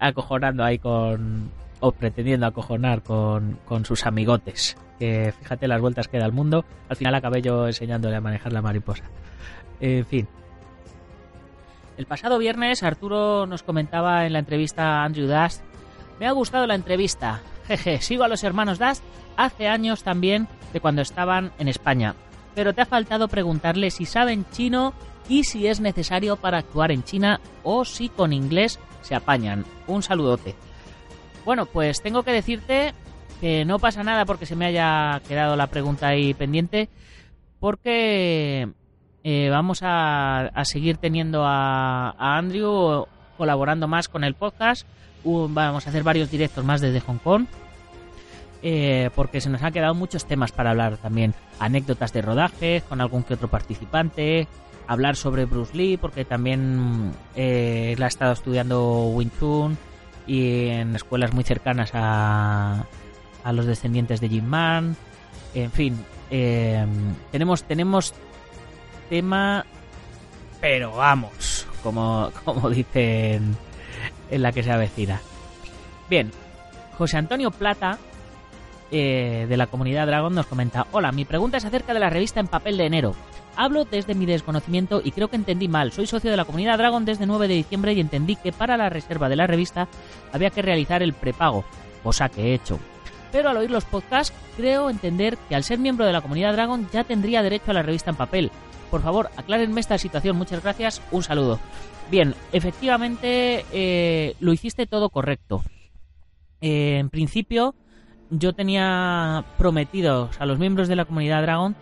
acojonando 0.00 0.64
ahí 0.64 0.80
con... 0.80 1.52
o 1.80 1.92
pretendiendo 1.92 2.46
acojonar 2.46 3.02
con, 3.02 3.58
con 3.64 3.84
sus 3.84 4.06
amigotes. 4.06 4.76
Que 4.98 5.32
fíjate 5.38 5.66
las 5.66 5.80
vueltas 5.80 6.08
que 6.08 6.18
da 6.18 6.26
el 6.26 6.32
mundo. 6.32 6.64
Al 6.88 6.96
final 6.96 7.14
acabé 7.14 7.42
yo 7.42 7.66
enseñándole 7.66 8.16
a 8.16 8.20
manejar 8.20 8.52
la 8.52 8.62
mariposa. 8.62 9.04
En 9.80 10.04
fin. 10.04 10.28
El 11.96 12.06
pasado 12.06 12.38
viernes 12.38 12.82
Arturo 12.82 13.46
nos 13.46 13.62
comentaba 13.62 14.26
en 14.26 14.32
la 14.32 14.38
entrevista 14.38 14.82
a 14.82 15.04
Andrew 15.04 15.26
Dust. 15.26 15.62
Me 16.18 16.26
ha 16.26 16.32
gustado 16.32 16.66
la 16.66 16.74
entrevista. 16.74 17.40
Jeje, 17.66 18.00
sigo 18.00 18.24
a 18.24 18.28
los 18.28 18.44
hermanos 18.44 18.78
Dust 18.78 19.02
hace 19.36 19.68
años 19.68 20.02
también 20.02 20.48
de 20.72 20.80
cuando 20.80 21.02
estaban 21.02 21.52
en 21.58 21.68
España. 21.68 22.14
Pero 22.54 22.74
te 22.74 22.82
ha 22.82 22.86
faltado 22.86 23.28
preguntarle 23.28 23.90
si 23.90 24.04
saben 24.04 24.44
chino 24.50 24.92
y 25.28 25.44
si 25.44 25.66
es 25.66 25.80
necesario 25.80 26.36
para 26.36 26.58
actuar 26.58 26.90
en 26.90 27.04
China 27.04 27.40
o 27.62 27.84
si 27.84 28.08
con 28.08 28.32
inglés 28.32 28.80
se 29.02 29.14
apañan. 29.14 29.64
Un 29.86 30.02
saludote. 30.02 30.54
Bueno, 31.44 31.66
pues 31.66 32.02
tengo 32.02 32.22
que 32.22 32.32
decirte 32.32 32.94
que 33.40 33.64
no 33.64 33.78
pasa 33.78 34.04
nada 34.04 34.24
porque 34.26 34.46
se 34.46 34.56
me 34.56 34.66
haya 34.66 35.20
quedado 35.26 35.56
la 35.56 35.68
pregunta 35.68 36.08
ahí 36.08 36.34
pendiente, 36.34 36.88
porque 37.58 38.68
eh, 39.24 39.48
vamos 39.50 39.80
a, 39.82 40.50
seguir 40.64 40.98
teniendo 40.98 41.44
a, 41.44 42.14
Andrew 42.18 43.06
colaborando 43.38 43.88
más 43.88 44.08
con 44.08 44.24
el 44.24 44.34
podcast. 44.34 44.86
vamos 45.24 45.86
a 45.86 45.90
hacer 45.90 46.02
varios 46.02 46.30
directos 46.30 46.64
más 46.64 46.80
desde 46.80 47.00
Hong 47.00 47.18
Kong. 47.18 47.46
Eh, 48.62 49.08
porque 49.14 49.40
se 49.40 49.48
nos 49.48 49.62
han 49.62 49.72
quedado 49.72 49.94
muchos 49.94 50.26
temas 50.26 50.52
para 50.52 50.70
hablar 50.70 50.98
también. 50.98 51.34
Anécdotas 51.58 52.12
de 52.12 52.20
rodaje 52.20 52.82
con 52.86 53.00
algún 53.00 53.22
que 53.22 53.32
otro 53.32 53.48
participante, 53.48 54.48
hablar 54.86 55.16
sobre 55.16 55.46
Bruce 55.46 55.74
Lee, 55.74 55.96
porque 55.96 56.26
también 56.26 57.12
eh, 57.34 57.94
él 57.96 58.02
ha 58.02 58.06
estado 58.06 58.32
estudiando 58.32 59.06
Wing 59.14 59.30
Chun 59.38 59.78
y 60.30 60.68
en 60.68 60.94
escuelas 60.94 61.34
muy 61.34 61.42
cercanas 61.42 61.90
a, 61.92 62.86
a 63.42 63.52
los 63.52 63.66
descendientes 63.66 64.20
de 64.20 64.28
Jim 64.28 64.44
Man. 64.44 64.94
En 65.54 65.72
fin, 65.72 66.04
eh, 66.30 66.86
tenemos, 67.32 67.64
tenemos 67.64 68.14
tema, 69.08 69.66
pero 70.60 70.92
vamos, 70.92 71.66
como, 71.82 72.30
como 72.44 72.70
dicen 72.70 73.56
en 74.30 74.42
la 74.42 74.52
que 74.52 74.62
se 74.62 74.70
avecina. 74.70 75.20
Bien, 76.08 76.30
José 76.96 77.18
Antonio 77.18 77.50
Plata 77.50 77.98
eh, 78.92 79.46
de 79.48 79.56
la 79.56 79.66
comunidad 79.66 80.06
Dragon 80.06 80.32
nos 80.32 80.46
comenta, 80.46 80.86
hola, 80.92 81.10
mi 81.10 81.24
pregunta 81.24 81.56
es 81.56 81.64
acerca 81.64 81.92
de 81.92 81.98
la 81.98 82.08
revista 82.08 82.38
en 82.38 82.46
papel 82.46 82.76
de 82.76 82.86
enero. 82.86 83.16
Hablo 83.56 83.84
desde 83.84 84.14
mi 84.14 84.26
desconocimiento 84.26 85.00
y 85.04 85.10
creo 85.10 85.28
que 85.28 85.36
entendí 85.36 85.68
mal. 85.68 85.92
Soy 85.92 86.06
socio 86.06 86.30
de 86.30 86.36
la 86.36 86.44
comunidad 86.44 86.78
Dragon 86.78 87.04
desde 87.04 87.26
9 87.26 87.48
de 87.48 87.54
diciembre 87.54 87.92
y 87.92 88.00
entendí 88.00 88.36
que 88.36 88.52
para 88.52 88.76
la 88.76 88.88
reserva 88.88 89.28
de 89.28 89.36
la 89.36 89.46
revista 89.46 89.88
había 90.32 90.50
que 90.50 90.62
realizar 90.62 91.02
el 91.02 91.12
prepago, 91.12 91.64
cosa 92.02 92.28
que 92.28 92.42
he 92.42 92.54
hecho. 92.54 92.78
Pero 93.32 93.50
al 93.50 93.56
oír 93.56 93.70
los 93.70 93.84
podcasts 93.84 94.34
creo 94.56 94.90
entender 94.90 95.36
que 95.48 95.54
al 95.54 95.64
ser 95.64 95.78
miembro 95.78 96.04
de 96.04 96.12
la 96.12 96.20
comunidad 96.20 96.52
Dragon 96.52 96.88
ya 96.92 97.04
tendría 97.04 97.42
derecho 97.42 97.70
a 97.70 97.74
la 97.74 97.82
revista 97.82 98.10
en 98.10 98.16
papel. 98.16 98.50
Por 98.90 99.02
favor, 99.02 99.30
aclárenme 99.36 99.80
esta 99.80 99.98
situación. 99.98 100.36
Muchas 100.36 100.62
gracias. 100.62 101.00
Un 101.12 101.22
saludo. 101.22 101.60
Bien, 102.10 102.34
efectivamente 102.52 103.64
eh, 103.72 104.34
lo 104.40 104.52
hiciste 104.52 104.86
todo 104.86 105.10
correcto. 105.10 105.62
Eh, 106.60 106.98
en 106.98 107.08
principio, 107.08 107.74
yo 108.30 108.52
tenía 108.52 109.44
prometidos 109.58 110.40
a 110.40 110.46
los 110.46 110.58
miembros 110.58 110.88
de 110.88 110.96
la 110.96 111.04
comunidad 111.04 111.42
Dragon 111.42 111.76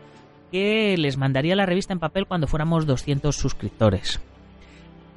que 0.51 0.97
les 0.97 1.17
mandaría 1.17 1.57
la 1.57 1.67
revista 1.67 1.93
en 1.93 1.99
papel 1.99 2.27
cuando 2.27 2.47
fuéramos 2.47 2.87
200 2.87 3.35
suscriptores. 3.35 4.21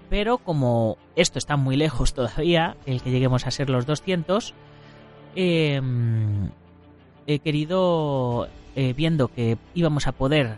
Pero 0.09 0.37
como 0.39 0.97
esto 1.15 1.39
está 1.39 1.55
muy 1.55 1.75
lejos 1.77 2.13
todavía, 2.15 2.75
el 2.85 3.01
que 3.01 3.11
lleguemos 3.11 3.47
a 3.47 3.51
ser 3.51 3.69
los 3.69 3.85
200, 3.85 4.53
em, 5.35 6.49
he 7.27 7.39
querido, 7.39 8.47
eh, 8.75 8.93
viendo 8.93 9.29
que 9.29 9.57
íbamos 9.73 10.07
a 10.07 10.11
poder 10.11 10.57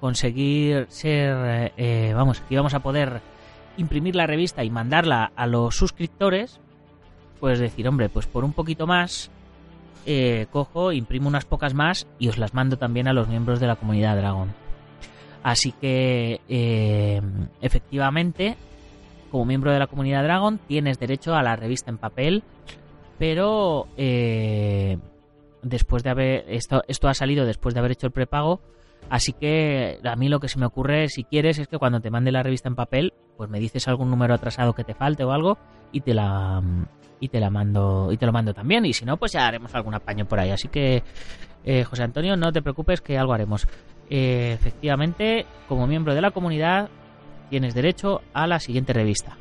conseguir 0.00 0.86
ser, 0.88 1.72
eh, 1.76 2.12
vamos, 2.14 2.40
que 2.40 2.54
íbamos 2.54 2.74
a 2.74 2.80
poder 2.80 3.20
imprimir 3.76 4.16
la 4.16 4.26
revista 4.26 4.64
y 4.64 4.70
mandarla 4.70 5.32
a 5.36 5.46
los 5.46 5.76
suscriptores, 5.76 6.60
pues 7.38 7.58
decir, 7.58 7.86
hombre, 7.88 8.08
pues 8.08 8.26
por 8.26 8.44
un 8.44 8.52
poquito 8.52 8.86
más 8.86 9.30
eh, 10.06 10.46
cojo, 10.50 10.92
imprimo 10.92 11.28
unas 11.28 11.44
pocas 11.44 11.74
más 11.74 12.06
y 12.18 12.28
os 12.28 12.38
las 12.38 12.54
mando 12.54 12.76
también 12.76 13.08
a 13.08 13.12
los 13.12 13.28
miembros 13.28 13.60
de 13.60 13.66
la 13.66 13.76
comunidad 13.76 14.16
Dragon. 14.16 14.52
Así 15.42 15.72
que, 15.72 16.40
eh, 16.48 17.20
efectivamente, 17.60 18.56
como 19.30 19.44
miembro 19.44 19.72
de 19.72 19.78
la 19.78 19.86
comunidad 19.86 20.22
Dragon, 20.22 20.58
tienes 20.58 20.98
derecho 20.98 21.34
a 21.34 21.42
la 21.42 21.56
revista 21.56 21.90
en 21.90 21.98
papel, 21.98 22.42
pero 23.18 23.88
eh, 23.96 24.98
después 25.62 26.02
de 26.02 26.10
haber 26.10 26.44
esto, 26.48 26.82
esto 26.86 27.08
ha 27.08 27.14
salido 27.14 27.46
después 27.46 27.74
de 27.74 27.80
haber 27.80 27.92
hecho 27.92 28.06
el 28.06 28.12
prepago, 28.12 28.60
así 29.08 29.32
que 29.32 29.98
a 30.04 30.16
mí 30.16 30.28
lo 30.28 30.40
que 30.40 30.48
se 30.48 30.58
me 30.58 30.66
ocurre, 30.66 31.08
si 31.08 31.24
quieres, 31.24 31.58
es 31.58 31.68
que 31.68 31.78
cuando 31.78 32.00
te 32.00 32.10
mande 32.10 32.32
la 32.32 32.42
revista 32.42 32.68
en 32.68 32.74
papel, 32.74 33.12
pues 33.36 33.50
me 33.50 33.60
dices 33.60 33.88
algún 33.88 34.10
número 34.10 34.34
atrasado 34.34 34.72
que 34.72 34.84
te 34.84 34.94
falte 34.94 35.24
o 35.24 35.32
algo 35.32 35.58
y 35.92 36.00
te 36.00 36.14
la 36.14 36.62
y 37.20 37.28
te 37.28 37.38
la 37.38 37.50
mando 37.50 38.10
y 38.10 38.16
te 38.16 38.26
lo 38.26 38.32
mando 38.32 38.52
también. 38.52 38.84
Y 38.84 38.92
si 38.92 39.04
no 39.04 39.16
pues 39.16 39.32
ya 39.32 39.46
haremos 39.46 39.74
algún 39.74 39.94
apaño 39.94 40.26
por 40.26 40.40
ahí. 40.40 40.50
Así 40.50 40.68
que 40.68 41.02
eh, 41.64 41.84
José 41.84 42.02
Antonio 42.02 42.36
no 42.36 42.52
te 42.52 42.62
preocupes 42.62 43.00
que 43.00 43.18
algo 43.18 43.32
haremos. 43.32 43.66
Eh, 44.10 44.52
efectivamente 44.52 45.46
como 45.68 45.86
miembro 45.86 46.14
de 46.14 46.20
la 46.20 46.32
comunidad 46.32 46.90
tienes 47.48 47.74
derecho 47.74 48.22
a 48.32 48.46
la 48.46 48.58
siguiente 48.58 48.92
revista. 48.92 49.36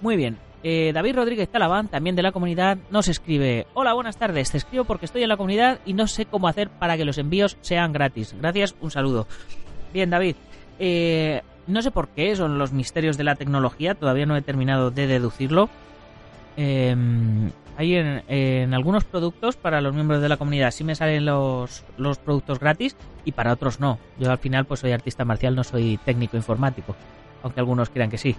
Muy 0.00 0.16
bien 0.16 0.38
eh, 0.68 0.90
David 0.92 1.14
Rodríguez 1.14 1.48
Talabán, 1.48 1.86
también 1.86 2.16
de 2.16 2.24
la 2.24 2.32
comunidad, 2.32 2.76
nos 2.90 3.06
escribe: 3.06 3.68
Hola, 3.74 3.92
buenas 3.92 4.16
tardes. 4.16 4.50
Te 4.50 4.58
escribo 4.58 4.82
porque 4.82 5.04
estoy 5.04 5.22
en 5.22 5.28
la 5.28 5.36
comunidad 5.36 5.78
y 5.86 5.92
no 5.92 6.08
sé 6.08 6.26
cómo 6.26 6.48
hacer 6.48 6.70
para 6.70 6.96
que 6.96 7.04
los 7.04 7.18
envíos 7.18 7.56
sean 7.60 7.92
gratis. 7.92 8.34
Gracias, 8.36 8.74
un 8.80 8.90
saludo. 8.90 9.28
Bien, 9.94 10.10
David. 10.10 10.34
Eh, 10.80 11.40
no 11.68 11.82
sé 11.82 11.92
por 11.92 12.08
qué, 12.08 12.34
son 12.34 12.58
los 12.58 12.72
misterios 12.72 13.16
de 13.16 13.22
la 13.22 13.36
tecnología, 13.36 13.94
todavía 13.94 14.26
no 14.26 14.36
he 14.36 14.42
terminado 14.42 14.90
de 14.90 15.06
deducirlo. 15.06 15.70
Em, 16.56 17.52
hay 17.76 17.94
en, 17.94 18.74
algunos 18.74 19.04
productos 19.04 19.54
para 19.54 19.80
los 19.80 19.94
miembros 19.94 20.20
de 20.20 20.28
la 20.28 20.36
comunidad 20.36 20.72
sí 20.72 20.82
me 20.82 20.96
salen 20.96 21.26
los, 21.26 21.84
los 21.96 22.18
productos 22.18 22.58
gratis 22.58 22.96
y 23.24 23.30
para 23.30 23.52
otros 23.52 23.78
no. 23.78 24.00
Yo 24.18 24.32
al 24.32 24.38
final 24.38 24.64
pues 24.64 24.80
soy 24.80 24.90
artista 24.90 25.24
marcial, 25.24 25.54
no 25.54 25.62
soy 25.62 25.96
técnico 26.04 26.36
informático, 26.36 26.96
aunque 27.44 27.60
algunos 27.60 27.88
crean 27.88 28.10
que 28.10 28.18
sí. 28.18 28.34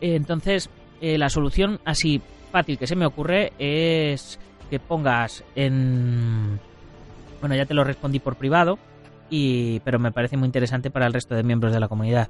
Entonces, 0.00 0.70
eh, 1.00 1.18
la 1.18 1.28
solución 1.28 1.80
así 1.84 2.20
fácil 2.50 2.78
que 2.78 2.86
se 2.86 2.96
me 2.96 3.06
ocurre 3.06 3.52
es 3.58 4.38
que 4.68 4.78
pongas 4.78 5.44
en... 5.54 6.60
Bueno, 7.40 7.54
ya 7.54 7.66
te 7.66 7.74
lo 7.74 7.84
respondí 7.84 8.18
por 8.18 8.36
privado, 8.36 8.78
y, 9.30 9.80
pero 9.80 9.98
me 9.98 10.12
parece 10.12 10.36
muy 10.36 10.46
interesante 10.46 10.90
para 10.90 11.06
el 11.06 11.12
resto 11.12 11.34
de 11.34 11.42
miembros 11.42 11.72
de 11.72 11.80
la 11.80 11.88
comunidad. 11.88 12.28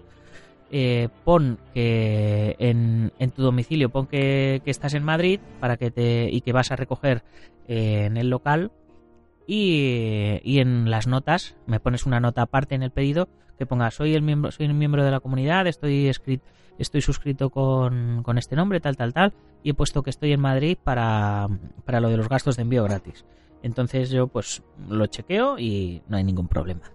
Eh, 0.72 1.08
pon 1.24 1.58
que 1.74 2.54
en, 2.60 3.10
tu 3.34 3.42
domicilio, 3.42 3.88
pon 3.88 4.06
que, 4.06 4.62
estás 4.66 4.94
en 4.94 5.02
Madrid 5.02 5.40
para 5.58 5.76
que 5.76 5.90
te, 5.90 6.28
y 6.30 6.42
que 6.42 6.52
vas 6.52 6.70
a 6.70 6.76
recoger 6.76 7.24
eh, 7.66 8.04
en 8.04 8.16
el 8.16 8.30
local 8.30 8.70
y, 9.48 10.38
en 10.44 10.88
las 10.88 11.08
notas 11.08 11.56
me 11.66 11.80
pones 11.80 12.06
una 12.06 12.20
nota 12.20 12.42
aparte 12.42 12.76
en 12.76 12.84
el 12.84 12.92
pedido 12.92 13.28
que 13.58 13.66
ponga 13.66 13.90
soy 13.90 14.14
el 14.14 14.22
miembro, 14.22 14.52
soy 14.52 14.66
un 14.66 14.78
miembro 14.78 15.04
de 15.04 15.10
la 15.10 15.18
comunidad, 15.18 15.66
estoy 15.66 16.06
escrito, 16.06 16.44
estoy 16.82 17.02
suscrito 17.02 17.50
con, 17.50 18.22
con, 18.22 18.38
este 18.38 18.56
nombre, 18.56 18.80
tal, 18.80 18.96
tal, 18.96 19.12
tal, 19.12 19.32
y 19.62 19.70
he 19.70 19.74
puesto 19.74 20.02
que 20.02 20.10
estoy 20.10 20.32
en 20.32 20.40
Madrid 20.40 20.76
para, 20.82 21.46
para 21.84 22.00
lo 22.00 22.08
de 22.08 22.16
los 22.16 22.28
gastos 22.28 22.56
de 22.56 22.62
envío 22.62 22.84
gratis. 22.84 23.24
Entonces 23.62 24.10
yo 24.10 24.26
pues 24.26 24.62
lo 24.88 25.06
chequeo 25.06 25.58
y 25.58 26.02
no 26.08 26.16
hay 26.16 26.24
ningún 26.24 26.48
problema. 26.48 26.90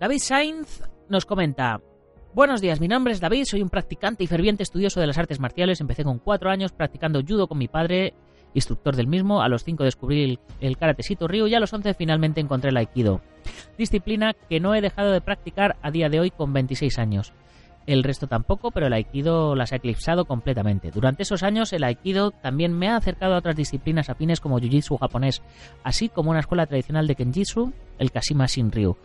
David 0.00 0.18
Sainz 0.18 0.82
nos 1.08 1.26
comenta, 1.26 1.80
Buenos 2.36 2.60
días, 2.60 2.82
mi 2.82 2.88
nombre 2.88 3.14
es 3.14 3.20
David, 3.20 3.44
soy 3.46 3.62
un 3.62 3.70
practicante 3.70 4.22
y 4.22 4.26
ferviente 4.26 4.62
estudioso 4.62 5.00
de 5.00 5.06
las 5.06 5.16
artes 5.16 5.40
marciales. 5.40 5.80
Empecé 5.80 6.04
con 6.04 6.18
cuatro 6.18 6.50
años 6.50 6.70
practicando 6.70 7.22
judo 7.26 7.48
con 7.48 7.56
mi 7.56 7.66
padre, 7.66 8.12
instructor 8.52 8.94
del 8.94 9.06
mismo. 9.06 9.40
A 9.40 9.48
los 9.48 9.64
cinco 9.64 9.84
descubrí 9.84 10.22
el, 10.22 10.38
el 10.60 10.76
karate 10.76 11.02
Sito 11.02 11.28
Ryu 11.28 11.46
y 11.46 11.54
a 11.54 11.60
los 11.60 11.72
once 11.72 11.94
finalmente 11.94 12.42
encontré 12.42 12.68
el 12.68 12.76
aikido. 12.76 13.22
Disciplina 13.78 14.34
que 14.50 14.60
no 14.60 14.74
he 14.74 14.82
dejado 14.82 15.12
de 15.12 15.22
practicar 15.22 15.76
a 15.80 15.90
día 15.90 16.10
de 16.10 16.20
hoy 16.20 16.30
con 16.30 16.52
26 16.52 16.98
años. 16.98 17.32
El 17.86 18.02
resto 18.02 18.26
tampoco, 18.26 18.72
pero 18.72 18.88
el 18.88 18.92
aikido 18.92 19.54
las 19.54 19.72
ha 19.72 19.76
eclipsado 19.76 20.24
completamente. 20.24 20.90
Durante 20.90 21.22
esos 21.22 21.42
años 21.42 21.72
el 21.72 21.84
aikido 21.84 22.32
también 22.32 22.76
me 22.76 22.88
ha 22.88 22.96
acercado 22.96 23.34
a 23.34 23.38
otras 23.38 23.54
disciplinas 23.54 24.10
afines 24.10 24.40
como 24.40 24.58
jiu-jitsu 24.58 24.98
japonés, 24.98 25.42
así 25.84 26.08
como 26.08 26.30
una 26.30 26.40
escuela 26.40 26.66
tradicional 26.66 27.06
de 27.06 27.14
kenjutsu, 27.14 27.72
el 27.98 28.10
Kashima 28.10 28.46
Shinryu 28.46 28.96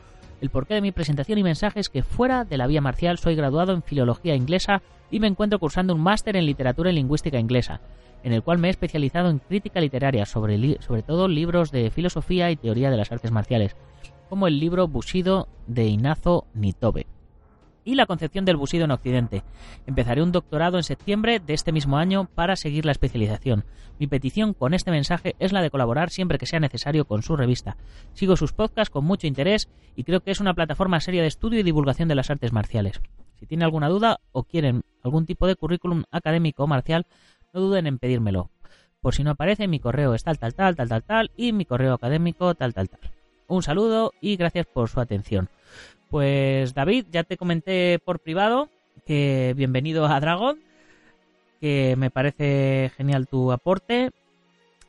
el 0.42 0.50
porqué 0.50 0.74
de 0.74 0.82
mi 0.82 0.92
presentación 0.92 1.38
y 1.38 1.44
mensajes 1.44 1.88
que 1.90 2.04
fuera 2.04 2.44
de 2.44 2.58
la 2.58 2.68
vía 2.68 2.82
marcial 2.82 3.20
soy 3.20 3.36
graduado 3.36 3.74
en 3.74 3.84
filología 3.84 4.36
inglesa 4.36 4.82
y 5.12 5.20
me 5.20 5.28
encuentro 5.28 5.60
cursando 5.60 5.94
un 5.94 6.02
máster 6.02 6.36
en 6.36 6.46
literatura 6.46 6.92
y 6.92 6.96
lingüística 6.96 7.40
inglesa, 7.40 7.80
en 8.24 8.34
el 8.34 8.42
cual 8.42 8.58
me 8.58 8.68
he 8.68 8.72
especializado 8.72 9.30
en 9.30 9.40
crítica 9.40 9.80
literaria, 9.80 10.26
sobre, 10.26 10.82
sobre 10.82 11.04
todo 11.04 11.28
libros 11.28 11.72
de 11.72 11.92
filosofía 11.92 12.50
y 12.50 12.56
teoría 12.56 12.90
de 12.90 12.98
las 12.98 13.12
artes 13.12 13.32
marciales, 13.32 13.76
como 14.30 14.48
el 14.48 14.60
libro 14.60 14.88
Bushido 14.88 15.48
de 15.68 15.86
Inazo 15.86 16.46
Nitobe. 16.54 17.06
Y 17.84 17.96
la 17.96 18.06
concepción 18.06 18.46
del 18.46 18.58
busido 18.58 18.86
en 18.86 18.92
Occidente. 18.92 19.44
Empezaré 19.88 20.22
un 20.22 20.32
doctorado 20.32 20.78
en 20.78 20.84
septiembre 20.84 21.40
de 21.40 21.54
este 21.54 21.72
mismo 21.72 21.98
año 21.98 22.26
para 22.34 22.56
seguir 22.56 22.86
la 22.86 22.92
especialización. 22.92 23.66
Mi 24.00 24.08
petición 24.08 24.54
con 24.54 24.74
este 24.74 24.92
mensaje 24.92 25.36
es 25.40 25.52
la 25.52 25.62
de 25.62 25.70
colaborar 25.70 26.10
siempre 26.10 26.38
que 26.38 26.46
sea 26.46 26.60
necesario 26.60 27.06
con 27.06 27.24
su 27.24 27.36
revista. 27.36 27.78
Sigo 28.14 28.36
sus 28.36 28.54
podcasts 28.54 28.90
con 28.90 29.06
mucho 29.06 29.28
interés 29.28 29.70
y 29.96 30.04
creo 30.04 30.22
que 30.22 30.32
es 30.32 30.40
una 30.40 30.54
plataforma 30.54 31.00
seria 31.00 31.22
de 31.22 31.28
estudio 31.28 31.60
y 31.60 31.64
divulgación 31.64 32.08
de 32.08 32.16
las 32.16 32.30
artes 32.30 32.52
marciales. 32.52 33.02
Si 33.40 33.46
tiene 33.46 33.66
alguna 33.66 33.90
duda 33.90 34.20
o 34.32 34.44
quieren 34.44 34.84
algún 35.04 35.26
tipo 35.26 35.48
de 35.48 35.56
currículum 35.56 36.04
académico 36.12 36.64
o 36.64 36.68
marcial, 36.68 37.08
no 37.54 37.62
duden 37.62 37.88
en 37.88 37.98
pedírmelo. 37.98 38.52
Por 39.02 39.16
si 39.16 39.24
no 39.24 39.32
aparece, 39.32 39.68
mi 39.68 39.80
correo 39.80 40.14
es 40.14 40.24
tal, 40.24 40.38
tal, 40.38 40.54
tal, 40.54 40.76
tal, 40.76 40.90
tal, 40.90 41.04
tal 41.04 41.32
y 41.36 41.54
mi 41.54 41.66
correo 41.66 41.96
académico 41.96 42.54
tal, 42.54 42.74
tal, 42.74 42.88
tal. 42.90 43.00
Un 43.48 43.64
saludo 43.64 44.14
y 44.22 44.38
gracias 44.38 44.68
por 44.68 44.90
su 44.90 45.00
atención. 45.00 45.50
Pues 46.12 46.74
David, 46.74 47.06
ya 47.10 47.24
te 47.24 47.38
comenté 47.38 47.98
por 47.98 48.20
privado 48.20 48.68
que 49.08 49.54
bienvenido 49.56 50.06
a 50.08 50.20
Dragon, 50.20 50.60
que 51.62 51.96
me 51.98 52.12
parece 52.12 52.92
genial 52.98 53.28
tu 53.30 53.54
aporte. 53.54 54.12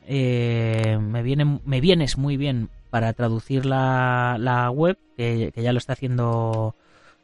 Eh, 0.05 0.99
me, 1.01 1.23
viene, 1.23 1.61
me 1.65 1.81
vienes 1.81 2.19
muy 2.19 2.37
bien 2.37 2.71
para 2.91 3.13
traducir 3.13 3.67
la, 3.67 4.37
la 4.41 4.69
web, 4.73 4.99
que, 5.17 5.53
ya 5.55 5.73
lo 5.73 5.79
está 5.79 5.93
haciendo, 5.93 6.75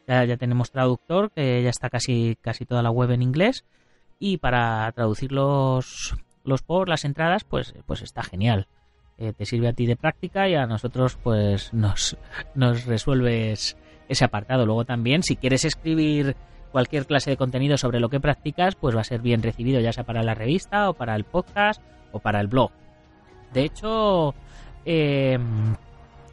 ya, 0.07 0.37
tenemos 0.37 0.71
traductor, 0.71 1.33
que 1.33 1.61
ya 1.65 1.71
está 1.71 1.91
casi, 1.91 2.39
casi 2.41 2.67
toda 2.67 2.85
la 2.85 2.93
web 2.93 3.11
en 3.11 3.23
inglés. 3.23 3.65
Y 4.21 4.37
para 4.37 4.93
traducir 4.93 5.33
los, 5.33 6.15
los 6.45 6.63
posts, 6.63 6.89
las 6.89 7.05
entradas, 7.05 7.43
pues, 7.43 7.75
pues 7.85 8.03
está 8.03 8.23
genial. 8.23 8.69
Eh, 9.19 9.33
te 9.33 9.45
sirve 9.45 9.67
a 9.67 9.73
ti 9.73 9.87
de 9.87 9.97
práctica 9.97 10.49
y 10.49 10.55
a 10.55 10.67
nosotros 10.67 11.19
pues 11.21 11.75
nos, 11.75 12.17
nos 12.55 12.87
resuelves 12.87 13.77
ese 14.09 14.25
apartado. 14.25 14.67
Luego 14.67 14.85
también, 14.85 15.23
si 15.23 15.37
quieres 15.37 15.65
escribir 15.65 16.37
cualquier 16.73 17.07
clase 17.07 17.31
de 17.31 17.37
contenido 17.37 17.77
sobre 17.79 18.01
lo 18.01 18.09
que 18.09 18.21
practicas, 18.21 18.75
pues 18.75 18.97
va 18.97 19.01
a 19.01 19.05
ser 19.05 19.21
bien 19.21 19.43
recibido, 19.43 19.81
ya 19.81 19.93
sea 19.93 20.05
para 20.05 20.23
la 20.23 20.35
revista 20.35 20.91
o 20.91 20.95
para 20.95 21.15
el 21.17 21.25
podcast 21.25 21.83
o 22.13 22.19
para 22.19 22.41
el 22.41 22.47
blog. 22.47 22.71
De 23.53 23.65
hecho, 23.65 24.35
em, 24.85 25.75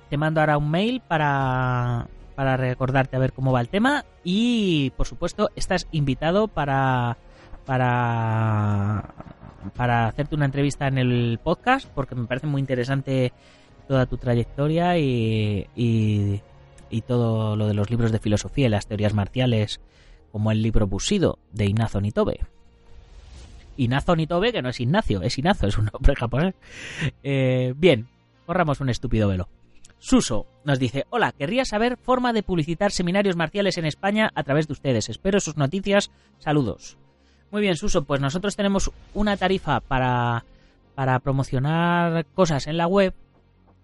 te 0.09 0.17
mando 0.17 0.41
ahora 0.41 0.57
un 0.57 0.69
mail 0.69 1.01
para, 1.07 2.07
para 2.35 2.57
recordarte 2.57 3.15
a 3.15 3.19
ver 3.19 3.33
cómo 3.33 3.51
va 3.51 3.61
el 3.61 3.69
tema 3.69 4.05
y, 4.23 4.91
por 4.97 5.07
supuesto, 5.07 5.49
estás 5.55 5.87
invitado 5.91 6.47
para 6.47 7.17
para 7.65 9.15
para 9.75 10.07
hacerte 10.07 10.35
una 10.35 10.45
entrevista 10.45 10.87
en 10.87 10.99
el 10.99 11.39
podcast 11.43 11.87
porque 11.95 12.13
me 12.13 12.27
parece 12.27 12.45
muy 12.45 12.61
interesante 12.61 13.33
toda 13.87 14.05
tu 14.05 14.17
trayectoria 14.17 14.97
y, 14.99 15.67
y 15.75 16.41
todo 17.01 17.55
lo 17.55 17.67
de 17.67 17.73
los 17.73 17.89
libros 17.89 18.11
de 18.11 18.19
filosofía 18.19 18.67
y 18.67 18.69
las 18.69 18.87
teorías 18.87 19.13
marciales, 19.13 19.79
como 20.31 20.51
el 20.51 20.61
libro 20.61 20.87
Busido 20.87 21.39
de 21.51 21.65
Inazo 21.65 22.01
Nitobe. 22.01 22.39
Inazo 23.77 24.15
Nitobe, 24.15 24.51
que 24.51 24.61
no 24.61 24.69
es 24.69 24.79
Ignacio, 24.79 25.21
es 25.21 25.37
Inazo, 25.37 25.67
es 25.67 25.77
un 25.77 25.89
nombre 25.91 26.15
japonés. 26.15 26.55
Eh, 27.23 27.73
bien, 27.75 28.07
corramos 28.45 28.79
un 28.79 28.89
estúpido 28.89 29.27
velo. 29.27 29.49
Suso 29.99 30.45
nos 30.63 30.79
dice, 30.79 31.05
hola, 31.09 31.31
querría 31.31 31.65
saber 31.65 31.97
forma 31.97 32.33
de 32.33 32.43
publicitar 32.43 32.91
seminarios 32.91 33.35
marciales 33.35 33.77
en 33.77 33.85
España 33.85 34.31
a 34.35 34.43
través 34.43 34.67
de 34.67 34.73
ustedes. 34.73 35.09
Espero 35.09 35.39
sus 35.39 35.57
noticias. 35.57 36.11
Saludos. 36.39 36.97
Muy 37.51 37.61
bien, 37.61 37.75
Suso, 37.75 38.03
pues 38.03 38.21
nosotros 38.21 38.55
tenemos 38.55 38.91
una 39.13 39.37
tarifa 39.37 39.79
para, 39.79 40.45
para 40.93 41.19
promocionar 41.19 42.25
cosas 42.33 42.67
en 42.67 42.77
la 42.77 42.87
web, 42.87 43.13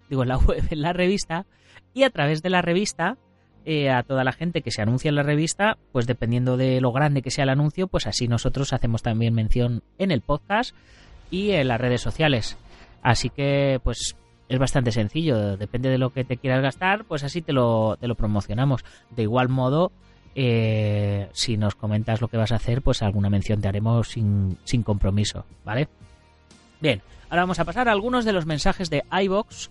digo 0.08 0.22
en 0.22 0.28
la 0.28 0.36
web, 0.38 0.62
en 0.70 0.82
la 0.82 0.92
revista, 0.92 1.46
y 1.94 2.04
a 2.04 2.10
través 2.10 2.42
de 2.42 2.50
la 2.50 2.62
revista 2.62 3.16
eh, 3.64 3.90
a 3.90 4.02
toda 4.02 4.24
la 4.24 4.32
gente 4.32 4.62
que 4.62 4.72
se 4.72 4.82
anuncia 4.82 5.08
en 5.08 5.14
la 5.14 5.22
revista, 5.22 5.78
pues 5.92 6.08
dependiendo 6.08 6.56
de 6.56 6.80
lo 6.80 6.90
grande 6.90 7.22
que 7.22 7.30
sea 7.30 7.44
el 7.44 7.50
anuncio, 7.50 7.86
pues 7.86 8.08
así 8.08 8.26
nosotros 8.26 8.72
hacemos 8.72 9.02
también 9.02 9.34
mención 9.34 9.82
en 9.98 10.10
el 10.10 10.20
podcast 10.20 10.74
y 11.30 11.52
en 11.52 11.68
las 11.68 11.80
redes 11.80 12.00
sociales. 12.00 12.56
Así 13.02 13.30
que 13.30 13.80
pues 13.84 14.16
es 14.48 14.58
bastante 14.58 14.90
sencillo, 14.90 15.56
depende 15.56 15.90
de 15.90 15.98
lo 15.98 16.10
que 16.10 16.24
te 16.24 16.38
quieras 16.38 16.60
gastar, 16.60 17.04
pues 17.04 17.22
así 17.22 17.40
te 17.40 17.52
lo, 17.52 17.96
te 18.00 18.08
lo 18.08 18.16
promocionamos. 18.16 18.84
De 19.10 19.22
igual 19.22 19.48
modo, 19.48 19.92
eh, 20.34 21.28
si 21.32 21.56
nos 21.56 21.76
comentas 21.76 22.20
lo 22.20 22.28
que 22.28 22.36
vas 22.36 22.50
a 22.50 22.56
hacer, 22.56 22.82
pues 22.82 23.00
alguna 23.02 23.30
mención 23.30 23.60
te 23.60 23.68
haremos 23.68 24.08
sin, 24.08 24.58
sin 24.64 24.82
compromiso, 24.82 25.46
¿vale? 25.64 25.88
Bien, 26.80 27.00
ahora 27.30 27.42
vamos 27.42 27.60
a 27.60 27.64
pasar 27.64 27.88
a 27.88 27.92
algunos 27.92 28.24
de 28.24 28.32
los 28.32 28.44
mensajes 28.44 28.90
de 28.90 29.04
iBox 29.22 29.70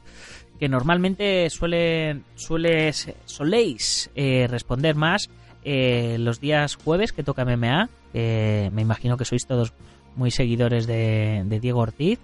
que 0.62 0.70
normalmente 0.70 1.50
suele, 1.50 2.22
sueles, 2.36 3.12
soléis 3.26 4.12
eh, 4.14 4.46
responder 4.48 4.94
más 4.94 5.28
eh, 5.64 6.18
los 6.20 6.40
días 6.40 6.76
jueves 6.76 7.14
que 7.14 7.24
toca 7.24 7.46
MMA. 7.46 7.90
me 8.14 8.82
imagino 8.84 9.18
que 9.18 9.26
sois 9.26 9.48
todos 9.48 9.74
muy 10.16 10.30
seguidores 10.30 10.86
de, 10.86 11.44
Diego 11.60 11.80
Ortiz. 11.80 12.20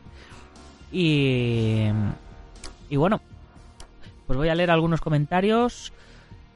Y, 0.92 1.86
y 2.92 2.96
bueno, 2.96 3.22
pues 4.28 4.38
voy 4.38 4.50
a 4.50 4.56
leer 4.56 4.70
algunos 4.70 5.02
comentarios. 5.02 5.92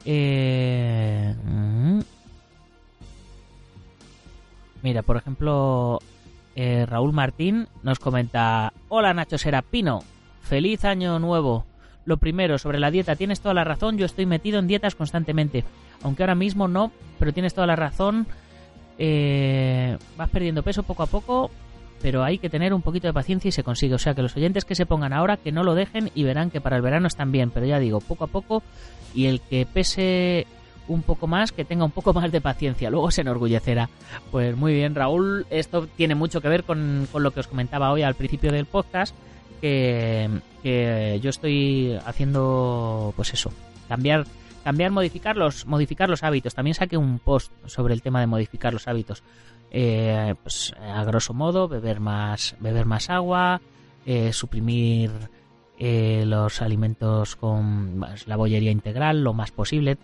Eh, 0.04 1.34
mm. 1.44 2.00
mira, 4.84 5.02
por 5.02 5.16
ejemplo, 5.16 5.98
Raúl 6.54 7.12
Martín 7.12 7.66
nos 7.82 7.98
comenta: 7.98 8.72
Hola 8.88 9.12
Nacho 9.14 9.36
Serapino, 9.36 10.04
feliz 10.42 10.84
año 10.84 11.18
nuevo. 11.18 11.71
Lo 12.04 12.16
primero, 12.16 12.58
sobre 12.58 12.80
la 12.80 12.90
dieta, 12.90 13.16
tienes 13.16 13.40
toda 13.40 13.54
la 13.54 13.64
razón, 13.64 13.96
yo 13.96 14.06
estoy 14.06 14.26
metido 14.26 14.58
en 14.58 14.66
dietas 14.66 14.94
constantemente, 14.94 15.64
aunque 16.02 16.22
ahora 16.22 16.34
mismo 16.34 16.66
no, 16.66 16.90
pero 17.18 17.32
tienes 17.32 17.54
toda 17.54 17.66
la 17.66 17.76
razón, 17.76 18.26
eh, 18.98 19.96
vas 20.16 20.30
perdiendo 20.30 20.62
peso 20.62 20.82
poco 20.82 21.04
a 21.04 21.06
poco, 21.06 21.50
pero 22.02 22.24
hay 22.24 22.38
que 22.38 22.50
tener 22.50 22.74
un 22.74 22.82
poquito 22.82 23.06
de 23.06 23.12
paciencia 23.12 23.48
y 23.48 23.52
se 23.52 23.62
consigue. 23.62 23.94
O 23.94 23.98
sea, 23.98 24.14
que 24.14 24.22
los 24.22 24.36
oyentes 24.36 24.64
que 24.64 24.74
se 24.74 24.86
pongan 24.86 25.12
ahora, 25.12 25.36
que 25.36 25.52
no 25.52 25.62
lo 25.62 25.74
dejen 25.74 26.10
y 26.14 26.24
verán 26.24 26.50
que 26.50 26.60
para 26.60 26.76
el 26.76 26.82
verano 26.82 27.06
están 27.06 27.30
bien, 27.30 27.50
pero 27.50 27.64
ya 27.64 27.78
digo, 27.78 28.00
poco 28.00 28.24
a 28.24 28.26
poco, 28.26 28.62
y 29.14 29.26
el 29.26 29.40
que 29.40 29.66
pese 29.66 30.46
un 30.88 31.02
poco 31.02 31.28
más, 31.28 31.52
que 31.52 31.64
tenga 31.64 31.84
un 31.84 31.92
poco 31.92 32.12
más 32.12 32.32
de 32.32 32.40
paciencia, 32.40 32.90
luego 32.90 33.10
se 33.12 33.20
enorgullecerá. 33.20 33.88
Pues 34.32 34.56
muy 34.56 34.74
bien, 34.74 34.96
Raúl, 34.96 35.46
esto 35.48 35.86
tiene 35.86 36.16
mucho 36.16 36.40
que 36.40 36.48
ver 36.48 36.64
con, 36.64 37.06
con 37.12 37.22
lo 37.22 37.30
que 37.30 37.40
os 37.40 37.46
comentaba 37.46 37.92
hoy 37.92 38.02
al 38.02 38.16
principio 38.16 38.50
del 38.50 38.66
podcast, 38.66 39.14
que, 39.62 41.20
yo 41.22 41.30
estoy 41.30 41.98
haciendo, 42.04 43.14
pues 43.16 43.32
eso, 43.32 43.50
cambiar 43.88 44.26
cambiar, 44.62 44.90
modificar 44.92 45.36
los, 45.36 45.66
modificar 45.66 46.08
los 46.08 46.22
hábitos. 46.22 46.54
También 46.54 46.74
saqué 46.74 46.96
un 46.96 47.18
post 47.18 47.52
sobre 47.66 47.94
el 47.94 48.02
tema 48.02 48.20
de 48.20 48.26
modificar 48.26 48.72
los 48.72 48.86
hábitos. 48.86 49.22
Eh, 49.70 50.34
pues 50.42 50.74
a 50.80 51.02
grosso 51.04 51.34
modo, 51.34 51.66
beber 51.66 51.98
más, 51.98 52.54
beber 52.60 52.86
más 52.86 53.10
agua, 53.10 53.60
eh, 54.04 54.32
suprimir 54.32 55.10
eh, 55.78 56.24
los 56.26 56.62
alimentos 56.62 57.36
con 57.36 58.04
la 58.26 58.36
bollería 58.36 58.70
integral 58.70 59.24
lo 59.24 59.32
más 59.32 59.50
posible. 59.50 59.98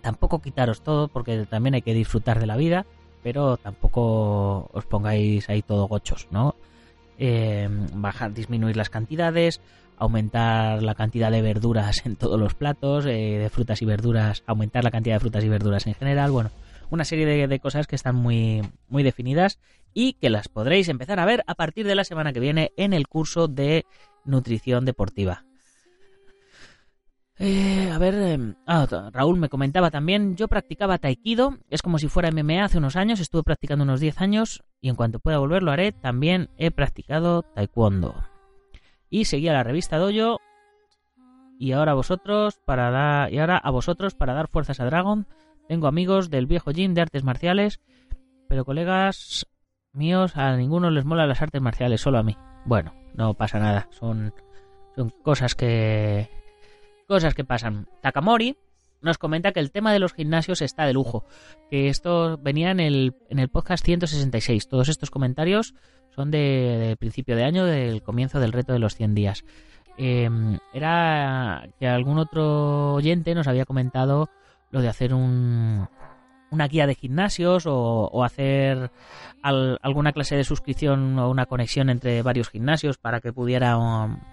Tampoco 0.00 0.40
quitaros 0.40 0.82
todo, 0.82 1.08
porque 1.08 1.44
también 1.46 1.74
hay 1.74 1.82
que 1.82 1.94
disfrutar 1.94 2.38
de 2.38 2.46
la 2.46 2.56
vida, 2.56 2.86
pero 3.22 3.56
tampoco 3.56 4.70
os 4.72 4.84
pongáis 4.84 5.48
ahí 5.48 5.62
todo 5.62 5.88
gochos, 5.88 6.28
¿no? 6.30 6.54
Eh, 7.18 7.68
bajar, 7.94 8.32
disminuir 8.32 8.76
las 8.76 8.90
cantidades, 8.90 9.60
aumentar 9.96 10.82
la 10.82 10.94
cantidad 10.94 11.30
de 11.30 11.42
verduras 11.42 12.04
en 12.04 12.16
todos 12.16 12.38
los 12.38 12.54
platos, 12.54 13.06
eh, 13.06 13.38
de 13.38 13.50
frutas 13.50 13.82
y 13.82 13.84
verduras, 13.84 14.42
aumentar 14.46 14.84
la 14.84 14.90
cantidad 14.90 15.16
de 15.16 15.20
frutas 15.20 15.44
y 15.44 15.48
verduras 15.48 15.86
en 15.86 15.94
general, 15.94 16.30
bueno, 16.30 16.50
una 16.90 17.04
serie 17.04 17.26
de, 17.26 17.46
de, 17.46 17.60
cosas 17.60 17.86
que 17.86 17.96
están 17.96 18.16
muy, 18.16 18.62
muy 18.88 19.02
definidas 19.02 19.58
y 19.94 20.14
que 20.14 20.30
las 20.30 20.48
podréis 20.48 20.88
empezar 20.88 21.18
a 21.20 21.24
ver 21.24 21.42
a 21.46 21.54
partir 21.54 21.86
de 21.86 21.94
la 21.94 22.04
semana 22.04 22.32
que 22.32 22.40
viene 22.40 22.72
en 22.76 22.92
el 22.92 23.08
curso 23.08 23.48
de 23.48 23.86
nutrición 24.24 24.84
deportiva. 24.84 25.44
Eh, 27.38 27.90
a 27.90 27.98
ver, 27.98 28.56
ah, 28.66 29.10
Raúl 29.12 29.38
me 29.38 29.48
comentaba 29.48 29.90
también, 29.90 30.36
yo 30.36 30.46
practicaba 30.46 30.98
taekwondo, 30.98 31.58
es 31.68 31.82
como 31.82 31.98
si 31.98 32.08
fuera 32.08 32.30
MMA 32.30 32.64
hace 32.64 32.78
unos 32.78 32.94
años, 32.94 33.18
estuve 33.18 33.42
practicando 33.42 33.82
unos 33.82 33.98
10 33.98 34.20
años 34.20 34.62
y 34.80 34.88
en 34.88 34.94
cuanto 34.94 35.18
pueda 35.18 35.38
volver 35.38 35.64
lo 35.64 35.72
haré, 35.72 35.90
también 35.90 36.48
he 36.58 36.70
practicado 36.70 37.42
taekwondo. 37.42 38.14
Y 39.10 39.24
seguía 39.24 39.52
la 39.52 39.64
revista 39.64 39.98
Dojo 39.98 40.40
y 41.58 41.72
ahora 41.72 41.94
vosotros 41.94 42.60
para 42.64 42.90
dar 42.90 43.60
a 43.62 43.70
vosotros 43.70 44.14
para 44.14 44.34
dar 44.34 44.48
fuerzas 44.48 44.80
a 44.80 44.84
Dragon. 44.84 45.26
Tengo 45.68 45.86
amigos 45.86 46.30
del 46.30 46.46
viejo 46.46 46.72
gym 46.72 46.94
de 46.94 47.00
artes 47.00 47.24
marciales, 47.24 47.80
pero 48.48 48.64
colegas 48.64 49.46
míos 49.92 50.36
a 50.36 50.56
ninguno 50.56 50.90
les 50.90 51.04
mola 51.04 51.26
las 51.26 51.42
artes 51.42 51.60
marciales, 51.60 52.00
solo 52.00 52.18
a 52.18 52.22
mí. 52.22 52.36
Bueno, 52.64 52.94
no 53.14 53.34
pasa 53.34 53.58
nada, 53.58 53.88
son 53.90 54.32
cosas 55.22 55.54
que 55.54 56.28
Cosas 57.06 57.34
que 57.34 57.44
pasan. 57.44 57.86
Takamori 58.00 58.56
nos 59.02 59.18
comenta 59.18 59.52
que 59.52 59.60
el 59.60 59.70
tema 59.70 59.92
de 59.92 59.98
los 59.98 60.14
gimnasios 60.14 60.62
está 60.62 60.86
de 60.86 60.94
lujo, 60.94 61.26
que 61.70 61.88
esto 61.88 62.38
venía 62.38 62.70
en 62.70 62.80
el, 62.80 63.14
en 63.28 63.38
el 63.38 63.48
podcast 63.48 63.84
166. 63.84 64.68
Todos 64.68 64.88
estos 64.88 65.10
comentarios 65.10 65.74
son 66.14 66.30
de, 66.30 66.96
principio 66.98 67.36
de 67.36 67.44
año, 67.44 67.66
del 67.66 68.02
comienzo 68.02 68.40
del 68.40 68.52
reto 68.52 68.72
de 68.72 68.78
los 68.78 68.94
100 68.94 69.14
días. 69.14 69.44
Em, 69.98 70.58
era 70.72 71.68
que 71.78 71.86
algún 71.86 72.18
otro 72.18 72.94
oyente 72.94 73.34
nos 73.34 73.46
había 73.46 73.66
comentado 73.66 74.30
lo 74.70 74.80
de 74.80 74.88
hacer 74.88 75.12
un, 75.12 75.86
una 76.50 76.68
guía 76.68 76.86
de 76.86 76.94
gimnasios 76.94 77.64
o, 77.66 78.24
hacer 78.24 78.90
alguna 79.42 80.12
clase 80.12 80.36
de 80.36 80.44
suscripción 80.44 81.18
o 81.18 81.28
una 81.28 81.46
conexión 81.46 81.90
entre 81.90 82.22
varios 82.22 82.48
gimnasios 82.48 82.96
para 82.96 83.20
que 83.20 83.32
pudiera 83.32 83.76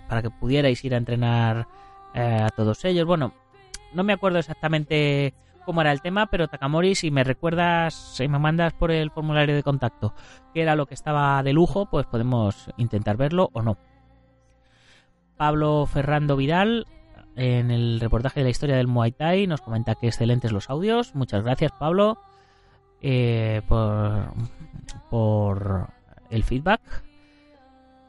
para 0.08 0.22
que 0.22 0.30
pudierais 0.30 0.84
ir 0.86 0.94
a 0.94 0.98
entrenar 0.98 1.68
eh, 2.14 2.40
a 2.42 2.50
todos 2.50 2.84
ellos. 2.86 3.06
Bueno, 3.06 3.34
no 3.94 4.04
me 4.04 4.14
acuerdo 4.14 4.40
exactamente 4.40 5.34
cómo 5.66 5.82
era 5.82 5.92
el 5.92 6.02
tema, 6.02 6.28
pero 6.28 6.48
Takamori, 6.48 6.96
si 6.96 7.12
me 7.12 7.24
recuerdas, 7.24 7.94
si 7.94 8.28
me 8.28 8.40
mandas 8.40 8.74
por 8.74 8.92
el 8.92 9.12
formulario 9.12 9.56
de 9.56 9.64
contacto 9.64 10.14
que 10.54 10.62
era 10.62 10.76
lo 10.76 10.86
que 10.86 10.94
estaba 10.94 11.42
de 11.44 11.54
lujo, 11.54 11.86
pues 11.86 12.06
podemos 12.06 12.70
intentar 12.78 13.18
verlo 13.18 13.50
o 13.54 13.62
no. 13.62 13.78
Pablo 15.38 15.86
Ferrando 15.86 16.36
Vidal, 16.36 16.88
en 17.36 17.72
el 17.72 18.00
reportaje 18.00 18.42
de 18.42 18.44
la 18.46 18.50
historia 18.50 18.76
del 18.76 18.88
Muay 18.88 19.12
Thai, 19.12 19.48
nos 19.48 19.62
comenta 19.62 19.96
que 19.96 20.08
excelentes 20.08 20.52
los 20.52 20.70
audios. 20.70 21.16
Muchas 21.16 21.44
gracias, 21.44 21.72
Pablo, 21.72 22.18
eh, 23.02 23.62
por, 23.68 24.34
por 25.10 25.88
el 26.30 26.44
feedback. 26.44 26.82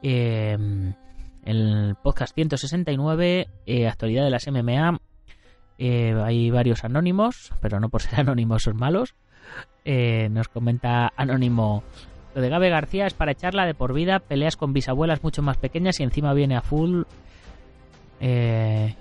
Eh, 0.02 0.92
el 1.44 1.96
podcast 2.02 2.34
169, 2.34 3.48
eh, 3.66 3.88
actualidad 3.88 4.24
de 4.24 4.30
las 4.30 4.46
MMA, 4.46 5.00
eh, 5.84 6.14
hay 6.22 6.48
varios 6.50 6.84
anónimos, 6.84 7.52
pero 7.60 7.80
no 7.80 7.88
por 7.88 8.02
ser 8.02 8.20
anónimos 8.20 8.62
son 8.62 8.76
malos. 8.76 9.16
Eh, 9.84 10.28
nos 10.30 10.46
comenta 10.48 11.12
Anónimo. 11.16 11.82
Lo 12.36 12.40
de 12.40 12.48
Gabe 12.48 12.70
García 12.70 13.06
es 13.06 13.14
para 13.14 13.32
echarla 13.32 13.66
de 13.66 13.74
por 13.74 13.92
vida, 13.92 14.20
peleas 14.20 14.56
con 14.56 14.72
bisabuelas 14.72 15.24
mucho 15.24 15.42
más 15.42 15.58
pequeñas 15.58 15.98
y 15.98 16.04
encima 16.04 16.34
viene 16.34 16.56
a 16.56 16.62
full. 16.62 17.02
Eh, 18.20 18.94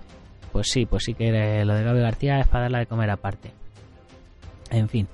pues 0.52 0.70
sí, 0.72 0.88
pues 0.88 1.04
sí 1.04 1.14
que 1.14 1.64
lo 1.64 1.76
de 1.76 1.84
Gabe 1.84 2.02
García 2.02 2.40
es 2.40 2.48
para 2.48 2.64
darla 2.64 2.80
de 2.80 2.88
comer 2.88 3.12
aparte. 3.12 3.52
En 4.72 4.90
fin. 4.90 5.08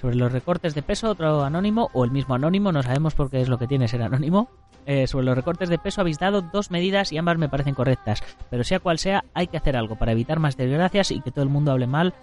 Sobre 0.00 0.16
los 0.16 0.32
recortes 0.32 0.74
de 0.74 0.82
peso, 0.82 1.10
otro 1.10 1.44
anónimo, 1.44 1.88
o 1.92 2.04
el 2.04 2.10
mismo 2.10 2.34
anónimo, 2.34 2.72
no 2.72 2.82
sabemos 2.82 3.14
por 3.14 3.30
qué 3.30 3.40
es 3.40 3.48
lo 3.48 3.58
que 3.58 3.66
tiene 3.66 3.88
ser 3.88 4.02
anónimo. 4.02 4.50
Eh, 4.90 5.06
sobre 5.06 5.26
los 5.26 5.36
recortes 5.36 5.68
de 5.68 5.76
peso 5.76 6.00
habéis 6.00 6.18
dado 6.18 6.40
dos 6.40 6.70
medidas 6.70 7.12
y 7.12 7.18
ambas 7.18 7.36
me 7.36 7.50
parecen 7.50 7.74
correctas, 7.74 8.22
pero 8.48 8.64
sea 8.64 8.80
cual 8.80 8.98
sea, 8.98 9.22
hay 9.34 9.46
que 9.46 9.58
hacer 9.58 9.76
algo 9.76 9.96
para 9.96 10.12
evitar 10.12 10.38
más 10.38 10.56
desgracias 10.56 11.10
y 11.10 11.20
que 11.20 11.30
todo 11.30 11.42
el 11.42 11.50
mundo 11.50 11.72
hable 11.72 11.86
mal. 11.86 12.14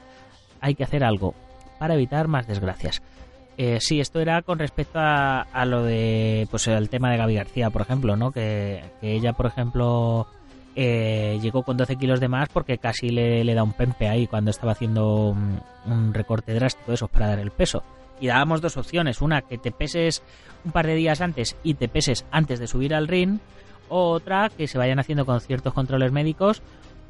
Hay 0.62 0.74
que 0.74 0.84
hacer 0.84 1.04
algo 1.04 1.36
para 1.78 1.94
evitar 1.94 2.28
más 2.28 2.48
desgracias. 2.48 3.04
Eh, 3.60 3.78
sí, 3.80 4.00
esto 4.00 4.20
era 4.20 4.42
con 4.42 4.58
respecto 4.58 4.98
a, 4.98 5.66
lo 5.68 5.84
de, 5.84 6.48
pues 6.50 6.66
el 6.66 6.90
tema 6.90 7.12
de 7.12 7.18
Gaby 7.18 7.36
García, 7.36 7.70
por 7.70 7.84
ejemplo, 7.84 8.16
¿no? 8.16 8.32
Que, 8.32 8.84
ella, 9.04 9.34
por 9.34 9.46
ejemplo, 9.46 10.26
eh, 10.76 11.38
llegó 11.44 11.62
con 11.62 11.78
12 11.78 11.98
kilos 11.98 12.20
de 12.20 12.30
más 12.30 12.50
porque 12.50 12.80
casi 12.80 13.10
le, 13.10 13.54
da 13.54 13.62
un 13.62 13.74
pempe 13.74 14.08
ahí 14.08 14.26
cuando 14.26 14.50
estaba 14.50 14.72
haciendo 14.72 15.28
un, 15.28 15.62
un 15.86 16.16
recorte 16.16 16.52
drástico 16.56 16.88
de 16.88 16.96
esos 16.96 17.12
para 17.12 17.28
dar 17.28 17.38
el 17.38 17.52
peso 17.52 17.84
y 18.20 18.28
dábamos 18.28 18.62
dos 18.62 18.78
opciones. 18.78 19.22
Una, 19.22 19.42
que 19.42 19.58
te 19.58 19.72
peses 19.72 20.24
un 20.64 20.72
par 20.72 20.88
de 20.88 20.96
días 20.96 21.22
antes 21.22 21.56
y 21.64 21.76
te 21.76 21.88
peses 21.88 22.26
antes 22.32 22.60
de 22.60 22.68
subir 22.68 22.94
al 22.94 23.08
ring. 23.08 23.40
O 23.88 24.10
otra, 24.12 24.50
que 24.50 24.68
se 24.68 24.78
vayan 24.78 25.00
haciendo 25.00 25.26
con 25.26 25.40
ciertos 25.40 25.74
controles 25.74 26.12
médicos 26.12 26.62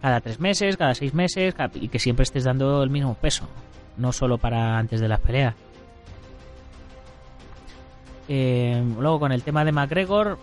cada 0.01 0.21
tres 0.21 0.39
meses, 0.39 0.77
cada 0.77 0.93
seis 0.93 1.13
meses 1.13 1.55
y 1.73 1.87
que 1.87 1.99
siempre 1.99 2.23
estés 2.23 2.43
dando 2.43 2.83
el 2.83 2.89
mismo 2.89 3.15
peso. 3.15 3.47
No 3.97 4.11
solo 4.11 4.37
para 4.37 4.77
antes 4.77 4.99
de 4.99 5.07
las 5.07 5.19
peleas. 5.19 5.55
Eh, 8.27 8.83
luego 8.99 9.19
con 9.19 9.31
el 9.31 9.43
tema 9.43 9.65
de 9.65 9.71
McGregor, 9.71 10.37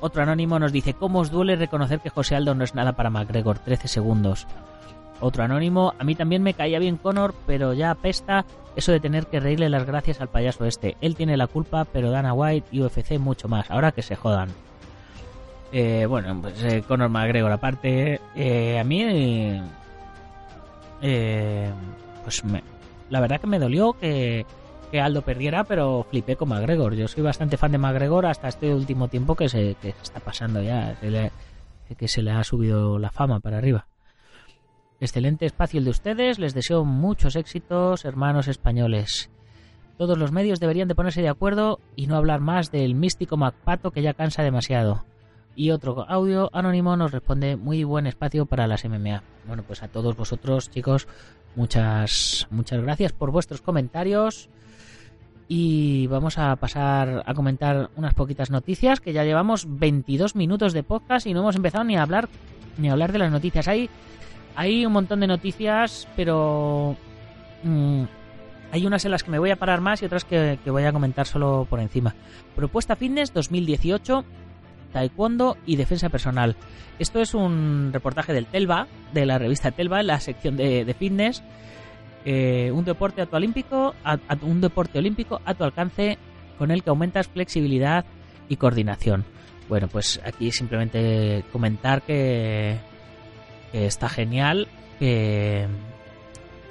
otro 0.00 0.22
anónimo 0.22 0.58
nos 0.58 0.72
dice, 0.72 0.94
¿cómo 0.94 1.20
os 1.20 1.30
duele 1.30 1.56
reconocer 1.56 2.00
que 2.00 2.10
José 2.10 2.34
Aldo 2.34 2.54
no 2.54 2.64
es 2.64 2.74
nada 2.74 2.92
para 2.92 3.10
McGregor? 3.10 3.58
13 3.58 3.88
segundos. 3.88 4.46
Otro 5.20 5.44
anónimo, 5.44 5.94
a 5.98 6.04
mí 6.04 6.14
también 6.14 6.42
me 6.42 6.54
caía 6.54 6.78
bien 6.78 6.96
Conor, 6.96 7.34
pero 7.46 7.72
ya 7.72 7.90
apesta 7.90 8.44
eso 8.76 8.92
de 8.92 9.00
tener 9.00 9.26
que 9.26 9.40
reírle 9.40 9.68
las 9.68 9.86
gracias 9.86 10.20
al 10.20 10.28
payaso 10.28 10.64
este. 10.64 10.96
Él 11.00 11.14
tiene 11.14 11.36
la 11.36 11.46
culpa, 11.46 11.84
pero 11.84 12.10
Dana 12.10 12.32
White 12.32 12.68
y 12.72 12.82
UFC 12.82 13.18
mucho 13.18 13.48
más. 13.48 13.70
Ahora 13.70 13.92
que 13.92 14.02
se 14.02 14.16
jodan. 14.16 14.48
Eh, 15.72 16.06
bueno, 16.06 16.40
pues 16.40 16.62
eh, 16.64 16.84
Conor 16.86 17.08
McGregor 17.10 17.50
aparte, 17.50 18.20
eh, 18.36 18.78
a 18.78 18.84
mí, 18.84 19.60
pues 22.22 22.44
me, 22.44 22.62
la 23.10 23.20
verdad 23.20 23.40
que 23.40 23.46
me 23.48 23.58
dolió 23.58 23.92
que, 23.94 24.46
que, 24.92 25.00
Aldo 25.00 25.22
perdiera, 25.22 25.64
pero 25.64 26.06
flipé 26.08 26.36
con 26.36 26.48
McGregor. 26.48 26.94
Yo 26.94 27.08
soy 27.08 27.24
bastante 27.24 27.56
fan 27.56 27.72
de 27.72 27.78
McGregor 27.78 28.26
hasta 28.26 28.48
este 28.48 28.72
último 28.72 29.08
tiempo 29.08 29.34
que 29.34 29.48
se, 29.48 29.74
que 29.82 29.88
está 29.88 30.20
pasando 30.20 30.62
ya, 30.62 30.96
que 31.00 32.08
se 32.08 32.22
le 32.22 32.30
ha 32.30 32.44
subido 32.44 32.98
la 32.98 33.10
fama 33.10 33.40
para 33.40 33.58
arriba. 33.58 33.86
Excelente 35.04 35.44
espacio 35.44 35.80
el 35.80 35.84
de 35.84 35.90
ustedes, 35.90 36.38
les 36.38 36.54
deseo 36.54 36.86
muchos 36.86 37.36
éxitos, 37.36 38.06
hermanos 38.06 38.48
españoles. 38.48 39.28
Todos 39.98 40.16
los 40.16 40.32
medios 40.32 40.60
deberían 40.60 40.88
de 40.88 40.94
ponerse 40.94 41.20
de 41.20 41.28
acuerdo 41.28 41.78
y 41.94 42.06
no 42.06 42.16
hablar 42.16 42.40
más 42.40 42.72
del 42.72 42.94
místico 42.94 43.36
MacPato 43.36 43.90
que 43.90 44.00
ya 44.00 44.14
cansa 44.14 44.42
demasiado. 44.42 45.04
Y 45.54 45.72
otro 45.72 46.06
audio 46.08 46.48
anónimo 46.54 46.96
nos 46.96 47.12
responde 47.12 47.56
muy 47.56 47.84
buen 47.84 48.06
espacio 48.06 48.46
para 48.46 48.66
las 48.66 48.86
MMA. 48.86 49.22
Bueno, 49.46 49.62
pues 49.62 49.82
a 49.82 49.88
todos 49.88 50.16
vosotros, 50.16 50.70
chicos, 50.70 51.06
muchas 51.54 52.46
muchas 52.48 52.80
gracias 52.80 53.12
por 53.12 53.30
vuestros 53.30 53.60
comentarios. 53.60 54.48
Y 55.48 56.06
vamos 56.06 56.38
a 56.38 56.56
pasar 56.56 57.24
a 57.26 57.34
comentar 57.34 57.90
unas 57.96 58.14
poquitas 58.14 58.50
noticias 58.50 59.00
que 59.00 59.12
ya 59.12 59.22
llevamos 59.22 59.66
22 59.68 60.34
minutos 60.34 60.72
de 60.72 60.82
podcast 60.82 61.26
y 61.26 61.34
no 61.34 61.40
hemos 61.40 61.56
empezado 61.56 61.84
ni 61.84 61.94
a 61.94 62.02
hablar 62.02 62.30
ni 62.78 62.88
a 62.88 62.92
hablar 62.92 63.12
de 63.12 63.18
las 63.18 63.30
noticias. 63.30 63.68
Hay 63.68 63.90
hay 64.56 64.86
un 64.86 64.92
montón 64.92 65.20
de 65.20 65.26
noticias, 65.26 66.08
pero 66.16 66.96
mm, 67.62 68.04
hay 68.72 68.86
unas 68.86 69.04
en 69.04 69.10
las 69.10 69.22
que 69.22 69.30
me 69.30 69.38
voy 69.38 69.50
a 69.50 69.56
parar 69.56 69.80
más 69.80 70.02
y 70.02 70.06
otras 70.06 70.24
que, 70.24 70.58
voy 70.66 70.84
a 70.84 70.92
comentar 70.92 71.26
solo 71.26 71.66
por 71.68 71.80
encima. 71.80 72.14
Propuesta 72.54 72.96
Fitness 72.96 73.32
2018, 73.32 74.24
Taekwondo 74.92 75.56
y 75.66 75.76
Defensa 75.76 76.08
Personal. 76.08 76.56
Esto 76.98 77.20
es 77.20 77.34
un 77.34 77.90
reportaje 77.92 78.32
del 78.32 78.46
Telva, 78.46 78.86
de 79.12 79.26
la 79.26 79.38
revista 79.38 79.70
Telva, 79.70 80.00
en 80.00 80.08
la 80.08 80.20
sección 80.20 80.56
de, 80.56 80.94
fitness. 80.98 81.42
Eh, 82.24 82.70
un 82.72 82.84
deporte 82.84 83.22
a 83.22 83.28
un 84.42 84.60
deporte 84.60 84.98
olímpico 84.98 85.40
a 85.44 85.54
tu 85.54 85.64
alcance 85.64 86.16
con 86.58 86.70
el 86.70 86.82
que 86.82 86.90
aumentas 86.90 87.28
flexibilidad 87.28 88.04
y 88.48 88.56
coordinación. 88.56 89.24
Bueno, 89.68 89.88
pues 89.88 90.20
aquí 90.24 90.50
simplemente 90.50 91.44
comentar 91.52 92.02
que 92.02 92.78
está 93.74 94.08
genial 94.08 94.68
que, 94.98 95.66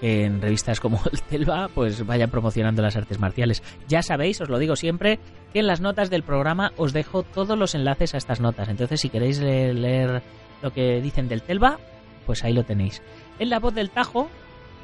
en 0.04 0.42
revistas 0.42 0.82
como 0.82 1.02
el 1.12 1.22
Telva 1.30 1.70
pues 1.74 2.06
vayan 2.06 2.30
promocionando 2.30 2.82
las 2.82 2.98
artes 2.98 3.20
marciales. 3.20 3.64
Ya 3.88 4.02
sabéis, 4.02 4.42
os 4.42 4.50
lo 4.50 4.60
digo 4.60 4.76
siempre, 4.76 5.20
que 5.54 5.60
en 5.60 5.68
las 5.68 5.82
notas 5.82 6.10
del 6.10 6.24
programa 6.24 6.74
os 6.78 6.94
dejo 6.94 7.24
todos 7.24 7.58
los 7.58 7.74
enlaces 7.74 8.14
a 8.14 8.18
estas 8.18 8.42
notas. 8.42 8.68
Entonces, 8.68 9.00
si 9.00 9.10
queréis 9.10 9.40
leer, 9.40 10.22
lo 10.62 10.72
que 10.72 11.02
dicen 11.02 11.30
del 11.30 11.42
Telva, 11.42 11.80
pues 12.26 12.44
ahí 12.44 12.54
lo 12.54 12.64
tenéis. 12.64 13.02
En 13.40 13.50
la 13.50 13.60
voz 13.60 13.74
del 13.74 13.90
Tajo 13.90 14.30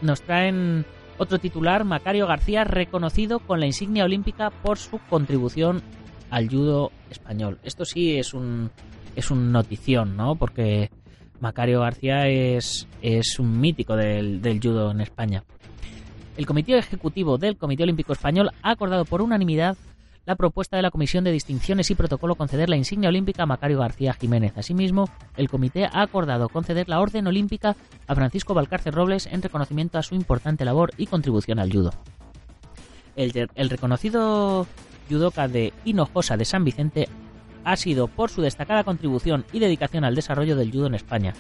nos 0.02 0.22
traen 0.22 0.86
otro 1.18 1.38
titular, 1.38 1.84
Macario 1.84 2.26
García, 2.26 2.64
reconocido 2.64 3.40
con 3.40 3.60
la 3.60 3.66
insignia 3.66 4.06
olímpica 4.06 4.52
por 4.52 4.78
su 4.78 5.00
contribución 5.10 5.82
al 6.30 6.50
judo 6.50 6.92
español. 7.10 7.60
Esto 7.64 7.84
sí 7.84 8.18
es 8.18 8.34
un 8.34 8.72
es 9.16 9.32
un 9.32 9.52
notición, 9.52 10.16
¿no? 10.16 10.36
Porque 10.36 10.90
Macario 11.40 11.82
García 11.82 12.28
es, 12.28 12.88
es 13.02 13.40
un 13.40 13.60
mítico 13.60 13.96
del, 13.96 14.60
judo 14.62 14.92
en 14.92 15.02
España. 15.02 15.44
El 16.38 16.46
Comité 16.46 16.78
Ejecutivo 16.78 17.38
del 17.38 17.58
Comité 17.58 17.84
Olímpico 17.84 18.14
Español 18.14 18.52
ha 18.62 18.72
acordado 18.72 19.06
por 19.06 19.22
unanimidad 19.22 19.78
la 20.26 20.36
propuesta 20.36 20.76
de 20.76 20.84
la 20.84 20.92
Comisión 20.92 21.24
de 21.24 21.32
Distinciones 21.32 21.90
y 21.90 21.96
Protocolo 21.96 22.36
conceder 22.36 22.70
la 22.70 22.76
insignia 22.76 23.10
olímpica 23.10 23.44
a 23.44 23.48
Macario 23.48 23.80
García 23.80 24.14
Jiménez. 24.14 24.54
Asimismo, 24.58 25.10
el 25.38 25.50
comité 25.50 25.86
ha 25.86 26.02
acordado 26.02 26.50
conceder 26.50 26.88
la 26.88 27.00
Orden 27.00 27.26
Olímpica 27.26 27.76
a 28.06 28.16
Francisco 28.16 28.54
Valcárcel 28.54 28.94
Robles 28.94 29.26
en 29.26 29.42
reconocimiento 29.42 29.98
a 29.98 30.04
su 30.04 30.14
importante 30.14 30.66
labor 30.66 30.92
y 30.98 31.08
contribución 31.08 31.58
al 31.58 31.72
judo. 31.72 31.92
El, 33.16 33.50
el 33.56 33.70
reconocido 33.70 34.68
judoka 35.10 35.48
de 35.48 35.74
Hinojosa 35.84 36.38
de 36.38 36.46
San 36.46 36.64
Vicente 36.64 37.10
ha 37.64 37.76
sido 37.76 38.08
por 38.08 38.30
su 38.30 38.42
destacada 38.42 38.84
contribución 38.84 39.46
y 39.52 39.60
dedicación 39.60 40.04
al 40.04 40.16
desarrollo 40.16 40.56
del 40.56 40.72
judo 40.72 40.88
en 40.88 40.96
España. 40.96 41.34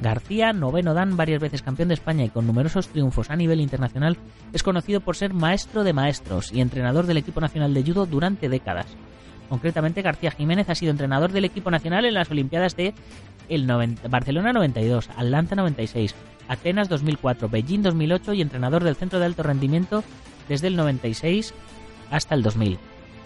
García, 0.00 0.52
noveno 0.52 0.92
dan, 0.92 1.16
varias 1.16 1.40
veces 1.40 1.62
campeón 1.62 1.88
de 1.88 1.94
España 1.94 2.24
y 2.24 2.28
con 2.28 2.46
numerosos 2.46 2.88
triunfos 2.88 3.30
a 3.30 3.36
nivel 3.36 3.60
internacional, 3.60 4.16
es 4.52 4.62
conocido 4.62 5.00
por 5.00 5.16
ser 5.16 5.34
maestro 5.34 5.84
de 5.84 5.92
maestros 5.92 6.52
y 6.52 6.60
entrenador 6.60 7.06
del 7.06 7.18
equipo 7.18 7.40
nacional 7.40 7.72
de 7.74 7.82
judo 7.82 8.06
durante 8.06 8.48
décadas. 8.48 8.86
Concretamente, 9.48 10.02
García 10.02 10.30
Jiménez 10.30 10.68
ha 10.68 10.74
sido 10.74 10.90
entrenador 10.90 11.30
del 11.30 11.44
equipo 11.44 11.70
nacional 11.70 12.04
en 12.06 12.14
las 12.14 12.30
Olimpiadas 12.30 12.76
de 12.76 12.94
el 13.48 13.66
Barcelona 14.08 14.52
92, 14.52 15.10
Atlanta 15.10 15.54
96, 15.54 16.14
Atenas 16.48 16.88
2004, 16.88 17.48
Beijing 17.48 17.82
2008 17.82 18.34
y 18.34 18.42
entrenador 18.42 18.84
del 18.84 18.96
Centro 18.96 19.18
de 19.18 19.26
Alto 19.26 19.42
Rendimiento 19.42 20.02
desde 20.48 20.68
el 20.68 20.76
96 20.76 21.54
hasta 22.10 22.34
el 22.34 22.42
2000. 22.42 22.78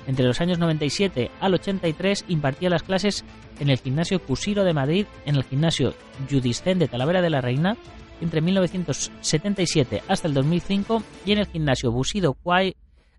Entre 0.09 0.25
los 0.25 0.41
años 0.41 0.59
97 0.59 1.31
al 1.39 1.53
83 1.53 2.25
impartía 2.29 2.71
las 2.71 2.83
clases 2.83 3.27
en 3.61 3.69
el 3.69 3.77
gimnasio 3.77 4.23
Cusiro 4.23 4.65
de 4.65 4.73
Madrid, 4.73 5.07
en 5.27 5.37
el 5.37 5.45
gimnasio 5.45 5.93
Judiscén 6.31 6.79
de 6.79 6.89
Talavera 6.89 7.21
de 7.21 7.29
la 7.29 7.43
Reina, 7.43 7.77
entre 8.23 8.41
1977 8.41 10.03
hasta 10.09 10.27
el 10.27 10.33
2005 10.33 11.03
y 11.27 11.33
en 11.33 11.39
el 11.41 11.47
gimnasio 11.47 11.93
Bushido 11.93 12.33
Kwai 12.33 12.75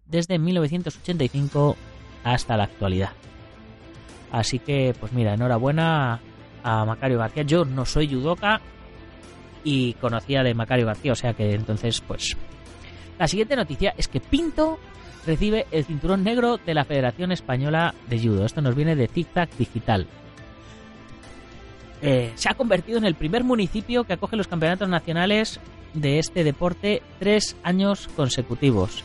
desde 0.08 0.40
1985 0.40 1.78
hasta 2.24 2.58
la 2.58 2.64
actualidad. 2.64 3.12
Así 4.32 4.58
que, 4.58 4.96
pues 5.00 5.14
mira, 5.14 5.36
enhorabuena 5.36 6.20
a 6.64 6.86
Macario 6.86 7.20
García. 7.20 7.44
Yo 7.44 7.66
no 7.66 7.86
soy 7.86 8.08
judoka 8.12 8.62
y 9.64 9.94
conocía 9.94 10.42
de 10.42 10.56
Macario 10.56 10.88
García, 10.88 11.12
o 11.12 11.16
sea 11.16 11.34
que 11.34 11.54
entonces, 11.54 12.02
pues... 12.02 12.36
La 13.20 13.28
siguiente 13.28 13.56
noticia 13.56 13.94
es 13.96 14.08
que 14.08 14.20
Pinto 14.20 14.80
recibe 15.26 15.66
el 15.72 15.86
cinturón 15.86 16.24
negro 16.24 16.58
de 16.58 16.74
la 16.74 16.86
Federación 16.86 17.32
Española 17.32 17.94
de 18.10 18.20
Judo. 18.20 18.46
Esto 18.46 18.62
nos 18.62 18.76
viene 18.76 18.96
de 18.96 19.08
Zigzag 19.08 19.50
Digital. 19.58 20.08
Eh, 22.02 22.32
se 22.36 22.50
ha 22.50 22.54
convertido 22.54 22.98
en 22.98 23.06
el 23.06 23.16
primer 23.16 23.44
municipio 23.44 24.06
que 24.06 24.14
acoge 24.14 24.38
los 24.38 24.48
campeonatos 24.48 24.88
nacionales 24.88 25.60
de 25.94 26.20
este 26.20 26.44
deporte 26.44 27.02
tres 27.20 27.58
años 27.64 28.08
consecutivos. 28.16 29.04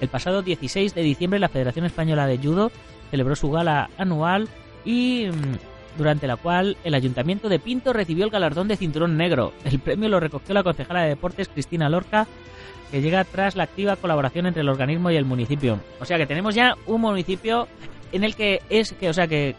El 0.00 0.08
pasado 0.08 0.42
16 0.42 0.94
de 0.94 1.02
diciembre 1.02 1.40
la 1.40 1.48
Federación 1.48 1.86
Española 1.86 2.26
de 2.26 2.38
Judo 2.38 2.70
celebró 3.10 3.36
su 3.36 3.50
gala 3.50 3.88
anual 3.96 4.48
y 4.84 5.26
mm, 5.28 5.98
durante 5.98 6.26
la 6.26 6.36
cual 6.36 6.76
el 6.84 6.94
Ayuntamiento 6.94 7.48
de 7.48 7.58
Pinto 7.58 7.94
recibió 7.94 8.24
el 8.24 8.30
galardón 8.30 8.68
de 8.68 8.76
Cinturón 8.76 9.16
Negro. 9.16 9.52
El 9.64 9.78
premio 9.78 10.08
lo 10.08 10.20
recogió 10.20 10.54
la 10.54 10.62
concejala 10.62 11.02
de 11.02 11.10
deportes 11.10 11.48
Cristina 11.48 11.88
Lorca, 11.88 12.26
que 12.90 13.00
llega 13.00 13.24
tras 13.24 13.56
la 13.56 13.64
activa 13.64 13.96
colaboración 13.96 14.46
entre 14.46 14.62
el 14.62 14.68
organismo 14.68 15.10
y 15.10 15.16
el 15.16 15.24
municipio. 15.24 15.80
O 16.00 16.04
sea 16.04 16.18
que 16.18 16.26
tenemos 16.26 16.54
ya 16.54 16.74
un 16.86 17.00
municipio 17.00 17.68
en 18.12 18.24
el 18.24 18.36
que 18.36 18.62
es 18.70 18.92
que, 18.92 19.08
o 19.08 19.12
sea 19.12 19.26
que, 19.26 19.54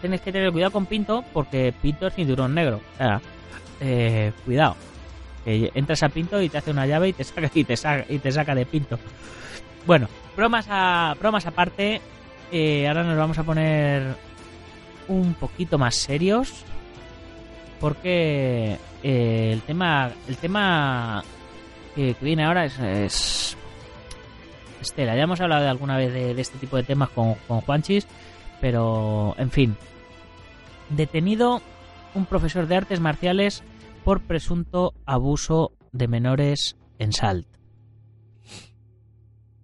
tienes 0.00 0.20
que 0.20 0.32
tener 0.32 0.52
cuidado 0.52 0.72
con 0.72 0.86
Pinto 0.86 1.24
porque 1.32 1.74
Pinto 1.82 2.06
es 2.06 2.14
cinturón 2.14 2.54
negro. 2.54 2.80
O 2.94 2.96
sea, 2.96 3.20
eh, 3.80 4.32
cuidado. 4.44 4.76
Que 5.44 5.70
entras 5.74 6.02
a 6.02 6.08
Pinto 6.08 6.40
y 6.40 6.48
te 6.48 6.58
hace 6.58 6.70
una 6.70 6.86
llave 6.86 7.08
y 7.08 7.12
te 7.12 7.24
saca 7.24 7.50
y 7.52 7.64
te 7.64 7.76
saca, 7.76 8.04
y 8.08 8.18
te 8.18 8.32
saca 8.32 8.54
de 8.54 8.66
Pinto. 8.66 8.98
Bueno, 9.86 10.08
bromas 10.36 10.66
a 10.68 11.14
bromas 11.18 11.46
aparte. 11.46 12.00
Eh, 12.50 12.88
ahora 12.88 13.04
nos 13.04 13.16
vamos 13.16 13.38
a 13.38 13.42
poner 13.42 14.14
un 15.08 15.34
poquito 15.34 15.78
más 15.78 15.96
serios 15.96 16.64
porque 17.80 18.76
eh, 19.02 19.50
el 19.52 19.60
tema 19.62 20.10
el 20.28 20.36
tema 20.36 21.22
que, 21.98 22.24
viene 22.24 22.44
ahora 22.44 22.64
es, 22.64 23.56
Estela. 24.80 25.16
Ya 25.16 25.22
hemos 25.22 25.40
hablado 25.40 25.62
de 25.62 25.68
alguna 25.68 25.96
vez 25.96 26.12
de, 26.12 26.40
este 26.40 26.58
tipo 26.58 26.76
de 26.76 26.84
temas 26.84 27.10
con, 27.10 27.34
con 27.48 27.60
Juanchis, 27.60 28.06
pero 28.60 29.34
en 29.36 29.50
fin. 29.50 29.76
Detenido 30.90 31.60
un 32.14 32.24
profesor 32.24 32.68
de 32.68 32.76
artes 32.76 33.00
marciales 33.00 33.64
por 34.04 34.22
presunto 34.22 34.94
abuso 35.06 35.72
de 35.92 36.06
menores 36.06 36.76
en 36.98 37.12
Salt. 37.12 37.46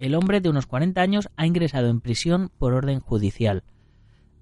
El 0.01 0.17
hombre 0.17 0.41
de 0.41 0.51
unos 0.51 0.67
40 0.67 1.01
años 1.01 1.29
ha 1.37 1.47
ingresado 1.47 1.89
en 1.89 2.01
prisión 2.01 2.51
por 2.59 2.75
orden 2.75 2.99
judicial. 2.99 3.63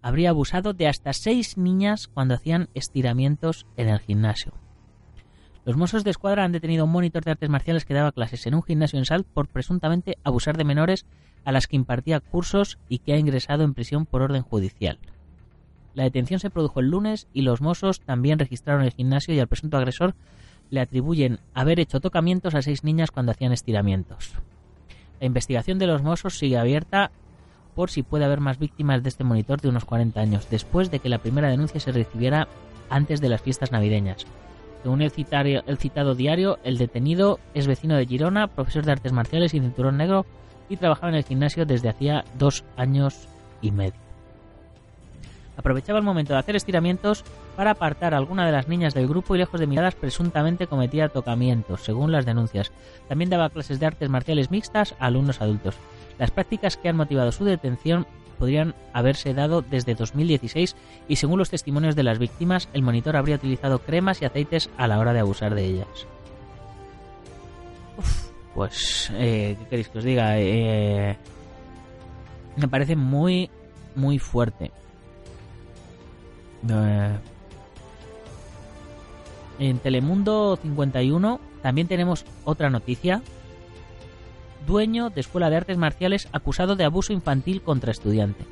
Habría 0.00 0.31
abusado 0.31 0.72
de 0.72 0.88
hasta 0.88 1.12
seis 1.12 1.59
niñas 1.59 2.09
cuando 2.09 2.35
hacían 2.35 2.70
estiramientos 2.74 3.66
en 3.76 3.88
el 3.88 4.00
gimnasio. 4.00 4.62
Los 5.64 5.77
mozos 5.77 6.03
de 6.03 6.11
escuadra 6.11 6.44
han 6.44 6.53
detenido 6.53 6.83
a 6.83 6.85
un 6.87 6.92
monitor 6.92 7.25
de 7.25 7.31
artes 7.31 7.48
marciales 7.48 7.85
que 7.85 7.94
daba 7.94 8.11
clases 8.11 8.46
en 8.46 8.55
un 8.55 8.62
gimnasio 8.62 8.98
en 8.98 9.05
Salt 9.05 9.27
por 9.27 9.46
presuntamente 9.46 10.18
abusar 10.25 10.57
de 10.57 10.64
menores 10.64 11.07
a 11.44 11.53
las 11.53 11.68
que 11.68 11.77
impartía 11.77 12.20
cursos 12.20 12.79
y 12.88 12.98
que 12.98 13.12
ha 13.12 13.18
ingresado 13.18 13.62
en 13.62 13.75
prisión 13.75 14.05
por 14.05 14.22
orden 14.22 14.42
judicial. 14.42 14.98
La 15.94 16.05
detención 16.05 16.40
se 16.40 16.51
produjo 16.51 16.81
el 16.81 16.88
lunes 16.88 17.29
y 17.33 17.42
los 17.42 17.61
mozos 17.61 18.01
también 18.01 18.38
registraron 18.38 18.83
el 18.83 18.92
gimnasio 18.92 19.35
y 19.35 19.40
al 19.40 19.46
presunto 19.46 19.77
agresor 19.77 20.14
le 20.70 20.81
atribuyen 20.81 21.38
haber 21.55 21.79
hecho 21.79 22.01
tocamientos 22.01 22.55
a 22.55 22.62
seis 22.62 22.83
niñas 22.83 23.11
cuando 23.11 23.31
hacían 23.33 23.53
estiramientos. 23.53 24.33
La 25.20 25.27
investigación 25.27 25.79
de 25.79 25.87
los 25.87 26.03
Mossos 26.03 26.38
sigue 26.38 26.59
abierta 26.59 27.12
por 27.77 27.90
si 27.90 28.03
puede 28.03 28.25
haber 28.25 28.40
más 28.40 28.59
víctimas 28.59 29.03
de 29.03 29.11
este 29.11 29.22
monitor 29.22 29.61
de 29.61 29.68
unos 29.68 29.85
40 29.85 30.20
años, 30.20 30.48
después 30.51 30.90
de 30.90 30.98
que 30.98 31.09
la 31.09 31.18
primera 31.18 31.48
denuncia 31.48 31.79
se 31.79 31.92
recibiera 31.92 32.48
antes 32.90 33.20
de 33.20 33.29
las 33.29 33.40
fiestas 33.40 33.70
navideñas. 33.70 34.27
Según 34.82 35.02
el, 35.02 35.12
el 35.66 35.78
citado 35.78 36.14
diario, 36.14 36.58
el 36.64 36.78
detenido 36.78 37.38
es 37.54 37.66
vecino 37.66 37.96
de 37.96 38.06
Girona, 38.06 38.48
profesor 38.48 38.84
de 38.84 38.92
artes 38.92 39.12
marciales 39.12 39.54
y 39.54 39.60
cinturón 39.60 39.96
negro, 39.96 40.26
y 40.68 40.76
trabajaba 40.76 41.10
en 41.10 41.16
el 41.16 41.24
gimnasio 41.24 41.66
desde 41.66 41.88
hacía 41.88 42.24
dos 42.38 42.64
años 42.76 43.28
y 43.60 43.70
medio 43.70 44.02
aprovechaba 45.56 45.98
el 45.98 46.04
momento 46.04 46.32
de 46.32 46.38
hacer 46.38 46.56
estiramientos 46.56 47.24
para 47.56 47.72
apartar 47.72 48.14
a 48.14 48.16
alguna 48.16 48.46
de 48.46 48.52
las 48.52 48.68
niñas 48.68 48.94
del 48.94 49.08
grupo 49.08 49.34
y 49.34 49.38
lejos 49.38 49.60
de 49.60 49.66
miradas 49.66 49.94
presuntamente 49.94 50.66
cometía 50.66 51.08
tocamientos, 51.08 51.82
según 51.82 52.12
las 52.12 52.26
denuncias. 52.26 52.72
También 53.08 53.30
daba 53.30 53.50
clases 53.50 53.78
de 53.78 53.86
artes 53.86 54.08
marciales 54.08 54.50
mixtas 54.50 54.94
a 54.98 55.06
alumnos 55.06 55.40
adultos. 55.40 55.76
Las 56.18 56.30
prácticas 56.30 56.76
que 56.76 56.88
han 56.88 56.96
motivado 56.96 57.32
su 57.32 57.44
detención 57.44 58.06
podrían 58.42 58.74
haberse 58.92 59.35
dado 59.35 59.62
desde 59.62 59.94
2016 59.94 60.74
y 61.07 61.14
según 61.14 61.38
los 61.38 61.48
testimonios 61.48 61.94
de 61.94 62.02
las 62.02 62.18
víctimas, 62.18 62.68
el 62.72 62.83
monitor 62.83 63.16
habría 63.16 63.37
utilizado 63.37 63.78
cremas 63.78 64.20
y 64.20 64.24
aceites 64.24 64.68
a 64.76 64.88
la 64.88 64.98
hora 64.98 65.12
de 65.12 65.20
abusar 65.20 65.55
de 65.55 65.64
ellas. 65.64 65.87
pues, 68.57 69.12
eh, 69.14 69.55
¿qué 69.61 69.66
queréis 69.68 69.88
que 69.90 69.98
os 69.98 70.05
diga? 70.05 70.40
Eh, 70.40 71.16
me 72.57 72.66
parece 72.66 72.96
muy, 72.96 73.48
muy 73.94 74.18
fuerte. 74.18 74.72
Eh, 76.68 77.16
en 79.61 79.78
Telemundo 79.78 80.59
51 80.61 81.40
también 81.62 81.87
tenemos 81.87 82.24
otra 82.44 82.70
noticia. 82.70 83.22
Dueño 84.66 85.11
de 85.11 85.20
Escuela 85.20 85.51
de 85.51 85.57
Artes 85.57 85.77
Marciales 85.79 86.29
acusado 86.33 86.77
de 86.77 86.85
abuso 86.85 87.12
infantil 87.12 87.62
contra 87.62 87.90
estudiante. 87.90 88.44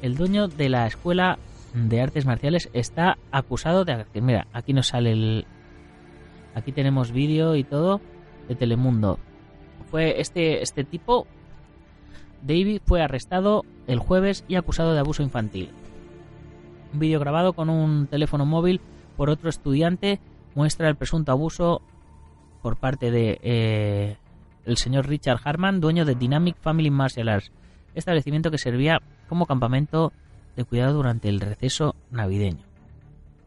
El 0.00 0.16
dueño 0.16 0.48
de 0.48 0.68
la 0.68 0.86
Escuela 0.86 1.38
de 1.74 2.00
Artes 2.00 2.26
Marciales 2.26 2.70
está 2.72 3.18
acusado 3.30 3.84
de... 3.84 4.04
Mira, 4.20 4.46
aquí 4.52 4.72
nos 4.72 4.88
sale 4.88 5.12
el... 5.12 5.46
Aquí 6.54 6.72
tenemos 6.72 7.12
vídeo 7.12 7.56
y 7.56 7.64
todo 7.64 8.00
de 8.48 8.54
Telemundo. 8.54 9.18
Fue 9.90 10.20
este, 10.20 10.62
este 10.62 10.84
tipo, 10.84 11.26
David, 12.42 12.80
fue 12.84 13.02
arrestado 13.02 13.64
el 13.86 13.98
jueves 13.98 14.44
y 14.48 14.56
acusado 14.56 14.92
de 14.92 15.00
abuso 15.00 15.22
infantil. 15.22 15.70
Un 16.92 17.00
vídeo 17.00 17.20
grabado 17.20 17.52
con 17.52 17.70
un 17.70 18.06
teléfono 18.06 18.44
móvil 18.44 18.80
por 19.16 19.30
otro 19.30 19.48
estudiante 19.48 20.20
muestra 20.54 20.88
el 20.88 20.96
presunto 20.96 21.32
abuso 21.32 21.80
por 22.62 22.76
parte 22.76 23.10
de 23.10 23.38
eh, 23.42 24.16
el 24.66 24.76
señor 24.76 25.08
Richard 25.08 25.40
Harman, 25.44 25.80
dueño 25.80 26.04
de 26.04 26.14
Dynamic 26.14 26.56
Family 26.56 26.90
Martial 26.90 27.28
Arts, 27.28 27.52
establecimiento 27.94 28.50
que 28.50 28.58
servía 28.58 29.00
como 29.28 29.46
campamento 29.46 30.12
de 30.56 30.64
cuidado 30.64 30.94
durante 30.94 31.28
el 31.28 31.40
receso 31.40 31.94
navideño. 32.10 32.64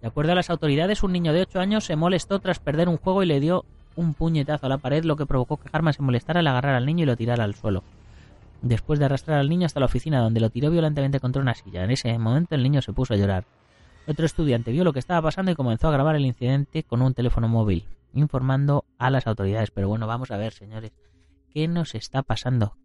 De 0.02 0.08
acuerdo 0.08 0.34
a 0.34 0.36
las 0.36 0.50
autoridades, 0.50 1.04
un 1.04 1.14
niño 1.14 1.34
de 1.34 1.42
8 1.42 1.60
años 1.60 1.86
se 1.86 1.96
molestó 1.96 2.40
tras 2.40 2.60
perder 2.60 2.90
un 2.90 2.98
juego 2.98 3.24
y 3.24 3.28
le 3.28 3.40
dio 3.40 3.66
un 3.96 4.14
puñetazo 4.14 4.66
a 4.66 4.70
la 4.70 4.78
pared, 4.78 5.04
lo 5.04 5.16
que 5.16 5.26
provocó 5.26 5.58
que 5.58 5.70
Harman 5.72 5.94
se 5.94 6.02
molestara 6.02 6.42
al 6.42 6.48
agarrar 6.48 6.76
al 6.76 6.86
niño 6.86 7.04
y 7.04 7.08
lo 7.08 7.16
tirara 7.16 7.44
al 7.44 7.56
suelo 7.56 7.84
después 8.66 9.00
de 9.00 9.06
arrastrar 9.06 9.40
al 9.40 9.50
niño 9.50 9.66
hasta 9.66 9.80
la 9.80 9.86
oficina 9.86 10.22
donde 10.22 10.40
lo 10.40 10.50
tiró 10.50 10.72
violentamente 10.72 11.20
contra 11.20 11.42
una 11.42 11.54
silla. 11.54 11.84
En 11.84 11.92
ese 11.92 12.18
momento 12.18 12.56
el 12.56 12.64
niño 12.64 12.82
se 12.82 12.94
puso 12.94 13.14
a 13.14 13.18
llorar. 13.18 13.46
Otro 14.08 14.26
estudiante 14.26 14.72
vio 14.72 14.84
lo 14.84 14.94
que 14.94 15.00
estaba 15.00 15.22
pasando 15.22 15.52
y 15.52 15.56
comenzó 15.56 15.88
a 15.88 15.92
grabar 15.92 16.16
el 16.16 16.26
incidente 16.26 16.84
con 16.84 17.02
un 17.02 17.14
teléfono 17.14 17.48
móvil, 17.48 17.86
informando 18.16 18.86
a 18.98 19.12
las 19.12 19.28
autoridades. 19.28 19.70
Pero 19.72 19.88
bueno, 19.88 20.08
vamos 20.08 20.32
a 20.32 20.38
ver, 20.38 20.54
señores, 20.54 20.94
¿qué 21.52 21.68
nos 21.68 21.94
está 21.94 22.24
pasando? 22.24 22.78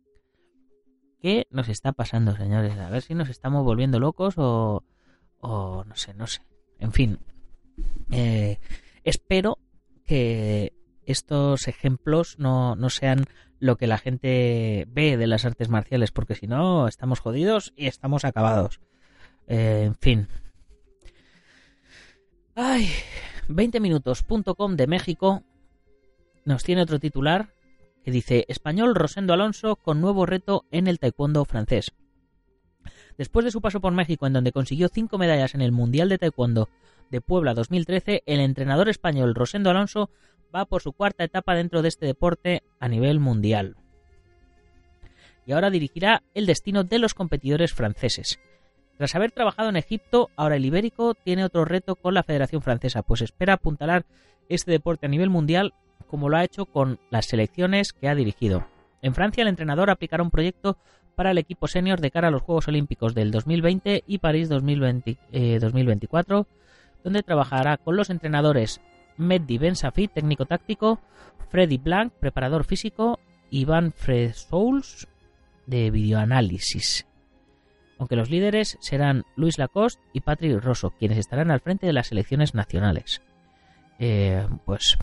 ¿Qué 1.20 1.46
nos 1.50 1.68
está 1.68 1.92
pasando, 1.92 2.36
señores? 2.36 2.76
A 2.78 2.90
ver 2.90 3.02
si 3.02 3.14
nos 3.14 3.28
estamos 3.28 3.64
volviendo 3.64 3.98
locos 3.98 4.34
o, 4.36 4.84
o 5.40 5.84
no 5.84 5.96
sé, 5.96 6.14
no 6.14 6.26
sé. 6.26 6.42
En 6.78 6.92
fin, 6.92 7.18
eh, 8.10 8.58
espero 9.04 9.58
que 10.04 10.72
estos 11.04 11.68
ejemplos 11.68 12.38
no, 12.38 12.74
no 12.74 12.90
sean 12.90 13.26
lo 13.58 13.76
que 13.76 13.86
la 13.86 13.98
gente 13.98 14.86
ve 14.88 15.16
de 15.16 15.26
las 15.26 15.44
artes 15.44 15.68
marciales, 15.68 16.12
porque 16.12 16.34
si 16.34 16.46
no, 16.46 16.88
estamos 16.88 17.20
jodidos 17.20 17.72
y 17.76 17.86
estamos 17.86 18.24
acabados. 18.24 18.80
Eh, 19.46 19.82
en 19.84 19.94
fin. 19.96 20.28
Ay, 22.54 22.88
20minutos.com 23.50 24.76
de 24.76 24.86
México 24.86 25.42
nos 26.44 26.62
tiene 26.62 26.82
otro 26.82 27.00
titular 27.00 27.52
que 28.04 28.12
dice 28.12 28.44
Español 28.48 28.94
Rosendo 28.94 29.32
Alonso 29.32 29.74
con 29.76 30.00
nuevo 30.00 30.24
reto 30.24 30.64
en 30.70 30.86
el 30.86 31.00
taekwondo 31.00 31.44
francés. 31.44 31.92
Después 33.18 33.44
de 33.44 33.50
su 33.50 33.60
paso 33.60 33.80
por 33.80 33.92
México, 33.92 34.26
en 34.26 34.32
donde 34.32 34.52
consiguió 34.52 34.88
cinco 34.88 35.18
medallas 35.18 35.54
en 35.54 35.62
el 35.62 35.72
Mundial 35.72 36.08
de 36.08 36.18
Taekwondo 36.18 36.68
de 37.10 37.20
Puebla 37.20 37.52
2013, 37.54 38.22
el 38.24 38.40
entrenador 38.40 38.88
español 38.88 39.34
Rosendo 39.34 39.68
Alonso 39.68 40.10
va 40.54 40.64
por 40.64 40.80
su 40.80 40.92
cuarta 40.92 41.24
etapa 41.24 41.54
dentro 41.54 41.82
de 41.82 41.88
este 41.88 42.06
deporte 42.06 42.62
a 42.78 42.88
nivel 42.88 43.18
mundial. 43.18 43.76
Y 45.44 45.52
ahora 45.52 45.70
dirigirá 45.70 46.22
el 46.34 46.46
destino 46.46 46.84
de 46.84 47.00
los 47.00 47.14
competidores 47.14 47.74
franceses. 47.74 48.38
Tras 49.00 49.14
haber 49.14 49.32
trabajado 49.32 49.70
en 49.70 49.76
Egipto, 49.76 50.28
ahora 50.36 50.56
el 50.56 50.66
ibérico 50.66 51.14
tiene 51.14 51.42
otro 51.42 51.64
reto 51.64 51.96
con 51.96 52.12
la 52.12 52.22
Federación 52.22 52.60
Francesa, 52.60 53.00
pues 53.00 53.22
espera 53.22 53.54
apuntalar 53.54 54.04
este 54.50 54.72
deporte 54.72 55.06
a 55.06 55.08
nivel 55.08 55.30
mundial 55.30 55.72
como 56.06 56.28
lo 56.28 56.36
ha 56.36 56.44
hecho 56.44 56.66
con 56.66 56.98
las 57.08 57.24
selecciones 57.24 57.94
que 57.94 58.10
ha 58.10 58.14
dirigido. 58.14 58.66
En 59.00 59.14
Francia, 59.14 59.40
el 59.40 59.48
entrenador 59.48 59.88
aplicará 59.88 60.22
un 60.22 60.30
proyecto 60.30 60.76
para 61.14 61.30
el 61.30 61.38
equipo 61.38 61.66
senior 61.66 61.98
de 62.02 62.10
cara 62.10 62.28
a 62.28 62.30
los 62.30 62.42
Juegos 62.42 62.68
Olímpicos 62.68 63.14
del 63.14 63.30
2020 63.30 64.04
y 64.06 64.18
París 64.18 64.50
2020, 64.50 65.16
2024, 65.58 66.46
donde 67.02 67.22
trabajará 67.22 67.78
con 67.78 67.96
los 67.96 68.10
entrenadores 68.10 68.82
Mehdi 69.16 69.56
Ben 69.56 69.76
Safi, 69.76 70.08
técnico 70.08 70.44
táctico, 70.44 71.00
Freddy 71.48 71.78
Blanc, 71.78 72.12
preparador 72.12 72.64
físico, 72.64 73.18
Iván 73.48 73.94
Souls, 74.34 75.08
de 75.64 75.90
videoanálisis 75.90 77.06
aunque 78.00 78.16
los 78.16 78.30
líderes 78.30 78.78
serán 78.80 79.24
Luis 79.36 79.58
Lacoste 79.58 80.02
y 80.14 80.22
Patrick 80.22 80.64
Rosso, 80.64 80.94
quienes 80.98 81.18
estarán 81.18 81.50
al 81.50 81.60
frente 81.60 81.86
de 81.86 81.92
las 81.92 82.10
elecciones 82.10 82.54
nacionales. 82.54 83.20
Eh, 83.98 84.48
pues 84.64 84.96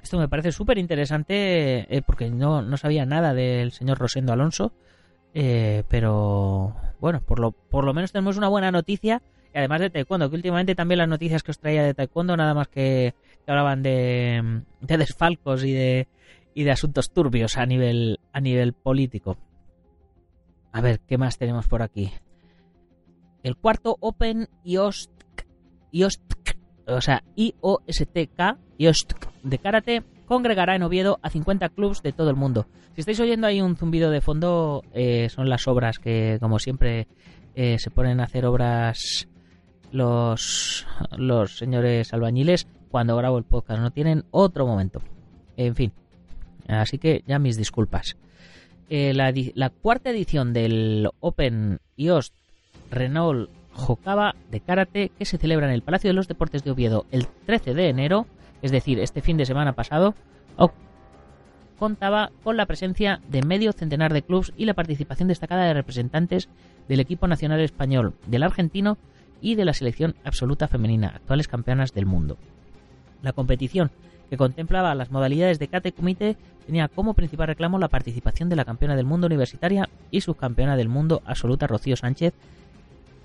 esto 0.00 0.16
me 0.16 0.28
parece 0.28 0.52
súper 0.52 0.78
interesante 0.78 1.92
eh, 1.92 2.02
porque 2.06 2.30
no, 2.30 2.62
no, 2.62 2.76
sabía 2.76 3.04
nada 3.04 3.34
del 3.34 3.72
señor 3.72 3.98
Rosendo 3.98 4.32
Alonso, 4.32 4.72
eh, 5.34 5.82
pero 5.88 6.76
bueno, 7.00 7.20
por 7.20 7.40
lo, 7.40 7.50
por 7.50 7.84
lo 7.84 7.92
menos 7.92 8.12
tenemos 8.12 8.36
una 8.36 8.48
buena 8.48 8.70
noticia. 8.70 9.20
Y 9.52 9.58
además 9.58 9.80
de 9.80 9.90
taekwondo, 9.90 10.30
que 10.30 10.36
últimamente 10.36 10.76
también 10.76 10.98
las 10.98 11.08
noticias 11.08 11.42
que 11.42 11.50
os 11.50 11.58
traía 11.58 11.82
de 11.82 11.94
taekwondo 11.94 12.36
nada 12.36 12.54
más 12.54 12.68
que, 12.68 13.14
hablaban 13.44 13.82
de, 13.82 14.62
de 14.82 14.96
desfalcos 14.98 15.64
y 15.64 15.72
de, 15.72 16.06
y 16.54 16.62
de 16.62 16.70
asuntos 16.70 17.10
turbios 17.10 17.56
a 17.56 17.66
nivel, 17.66 18.20
a 18.32 18.40
nivel 18.40 18.72
político. 18.72 19.36
A 20.72 20.80
ver, 20.80 21.00
¿qué 21.00 21.18
más 21.18 21.38
tenemos 21.38 21.66
por 21.68 21.82
aquí? 21.82 22.12
El 23.42 23.56
cuarto 23.56 23.96
Open 24.00 24.48
IOSTK, 24.64 25.46
o 26.86 27.00
sea, 27.00 27.22
IOSTK, 27.36 28.58
IOSTK 28.78 29.32
de 29.42 29.58
karate, 29.58 30.02
congregará 30.26 30.76
en 30.76 30.82
Oviedo 30.82 31.18
a 31.22 31.30
50 31.30 31.70
clubs 31.70 32.02
de 32.02 32.12
todo 32.12 32.30
el 32.30 32.36
mundo. 32.36 32.66
Si 32.94 33.00
estáis 33.00 33.20
oyendo 33.20 33.46
ahí 33.46 33.60
un 33.60 33.76
zumbido 33.76 34.10
de 34.10 34.20
fondo, 34.20 34.82
eh, 34.92 35.28
son 35.30 35.48
las 35.48 35.66
obras 35.68 35.98
que, 35.98 36.38
como 36.40 36.58
siempre, 36.58 37.08
eh, 37.54 37.78
se 37.78 37.90
ponen 37.90 38.20
a 38.20 38.24
hacer 38.24 38.44
obras 38.44 39.28
los, 39.90 40.86
los 41.16 41.56
señores 41.56 42.12
albañiles 42.12 42.66
cuando 42.90 43.16
grabo 43.16 43.38
el 43.38 43.44
podcast. 43.44 43.80
No 43.80 43.90
tienen 43.90 44.24
otro 44.30 44.66
momento. 44.66 45.00
En 45.56 45.74
fin. 45.74 45.92
Así 46.66 46.98
que 46.98 47.22
ya 47.26 47.38
mis 47.38 47.56
disculpas. 47.56 48.16
Eh, 48.90 49.12
la, 49.14 49.70
cuarta 49.70 50.10
edición 50.10 50.52
del 50.52 51.10
Open 51.20 51.78
IOS 51.96 52.32
Renault 52.90 53.50
Jocaba 53.72 54.34
de 54.50 54.60
Karate 54.60 55.10
que 55.18 55.24
se 55.24 55.38
celebra 55.38 55.66
en 55.66 55.72
el 55.72 55.82
Palacio 55.82 56.08
de 56.08 56.14
los 56.14 56.26
Deportes 56.26 56.64
de 56.64 56.70
Oviedo 56.70 57.04
el 57.10 57.26
13 57.46 57.74
de 57.74 57.88
enero, 57.90 58.26
es 58.62 58.72
decir, 58.72 58.98
este 58.98 59.20
fin 59.20 59.36
de 59.36 59.46
semana 59.46 59.74
pasado, 59.74 60.14
contaba 61.78 62.32
con 62.42 62.56
la 62.56 62.66
presencia 62.66 63.20
de 63.28 63.42
medio 63.42 63.72
centenar 63.72 64.12
de 64.12 64.22
clubes 64.22 64.52
y 64.56 64.66
la 64.66 64.74
participación 64.74 65.28
destacada 65.28 65.64
de 65.66 65.74
representantes 65.74 66.48
del 66.88 67.00
equipo 67.00 67.28
nacional 67.28 67.60
español, 67.60 68.14
del 68.26 68.42
argentino 68.42 68.98
y 69.40 69.54
de 69.54 69.64
la 69.64 69.72
selección 69.72 70.16
absoluta 70.24 70.66
femenina, 70.68 71.08
actuales 71.08 71.48
campeonas 71.48 71.92
del 71.94 72.06
mundo. 72.06 72.36
La 73.22 73.32
competición 73.32 73.90
que 74.30 74.36
contemplaba 74.36 74.94
las 74.94 75.10
modalidades 75.10 75.58
de 75.58 75.68
Kate 75.68 75.92
Kumite, 75.92 76.36
tenía 76.66 76.88
como 76.88 77.14
principal 77.14 77.48
reclamo 77.48 77.78
la 77.78 77.88
participación 77.88 78.48
de 78.48 78.56
la 78.56 78.64
campeona 78.64 78.96
del 78.96 79.06
mundo 79.06 79.26
universitaria 79.26 79.88
y 80.10 80.20
subcampeona 80.20 80.76
del 80.76 80.88
mundo 80.88 81.22
absoluta 81.24 81.66
Rocío 81.66 81.96
Sánchez, 81.96 82.34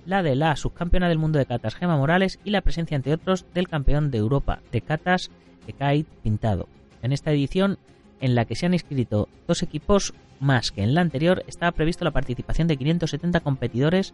la 0.05 0.23
de 0.23 0.35
la 0.35 0.55
subcampeona 0.55 1.09
del 1.09 1.17
mundo 1.17 1.39
de 1.39 1.45
catas 1.45 1.75
Gema 1.75 1.97
Morales 1.97 2.39
y 2.43 2.51
la 2.51 2.61
presencia, 2.61 2.95
entre 2.95 3.13
otros, 3.13 3.45
del 3.53 3.67
campeón 3.67 4.11
de 4.11 4.17
Europa 4.17 4.59
de 4.71 4.81
catas 4.81 5.29
Ekait 5.67 6.07
Pintado. 6.23 6.67
En 7.01 7.11
esta 7.11 7.31
edición, 7.31 7.77
en 8.21 8.35
la 8.35 8.45
que 8.45 8.55
se 8.55 8.65
han 8.65 8.73
inscrito 8.73 9.27
dos 9.47 9.63
equipos 9.63 10.13
más 10.39 10.71
que 10.71 10.83
en 10.83 10.93
la 10.93 11.01
anterior, 11.01 11.43
estaba 11.47 11.71
previsto 11.71 12.05
la 12.05 12.11
participación 12.11 12.67
de 12.67 12.77
570 12.77 13.39
competidores 13.41 14.13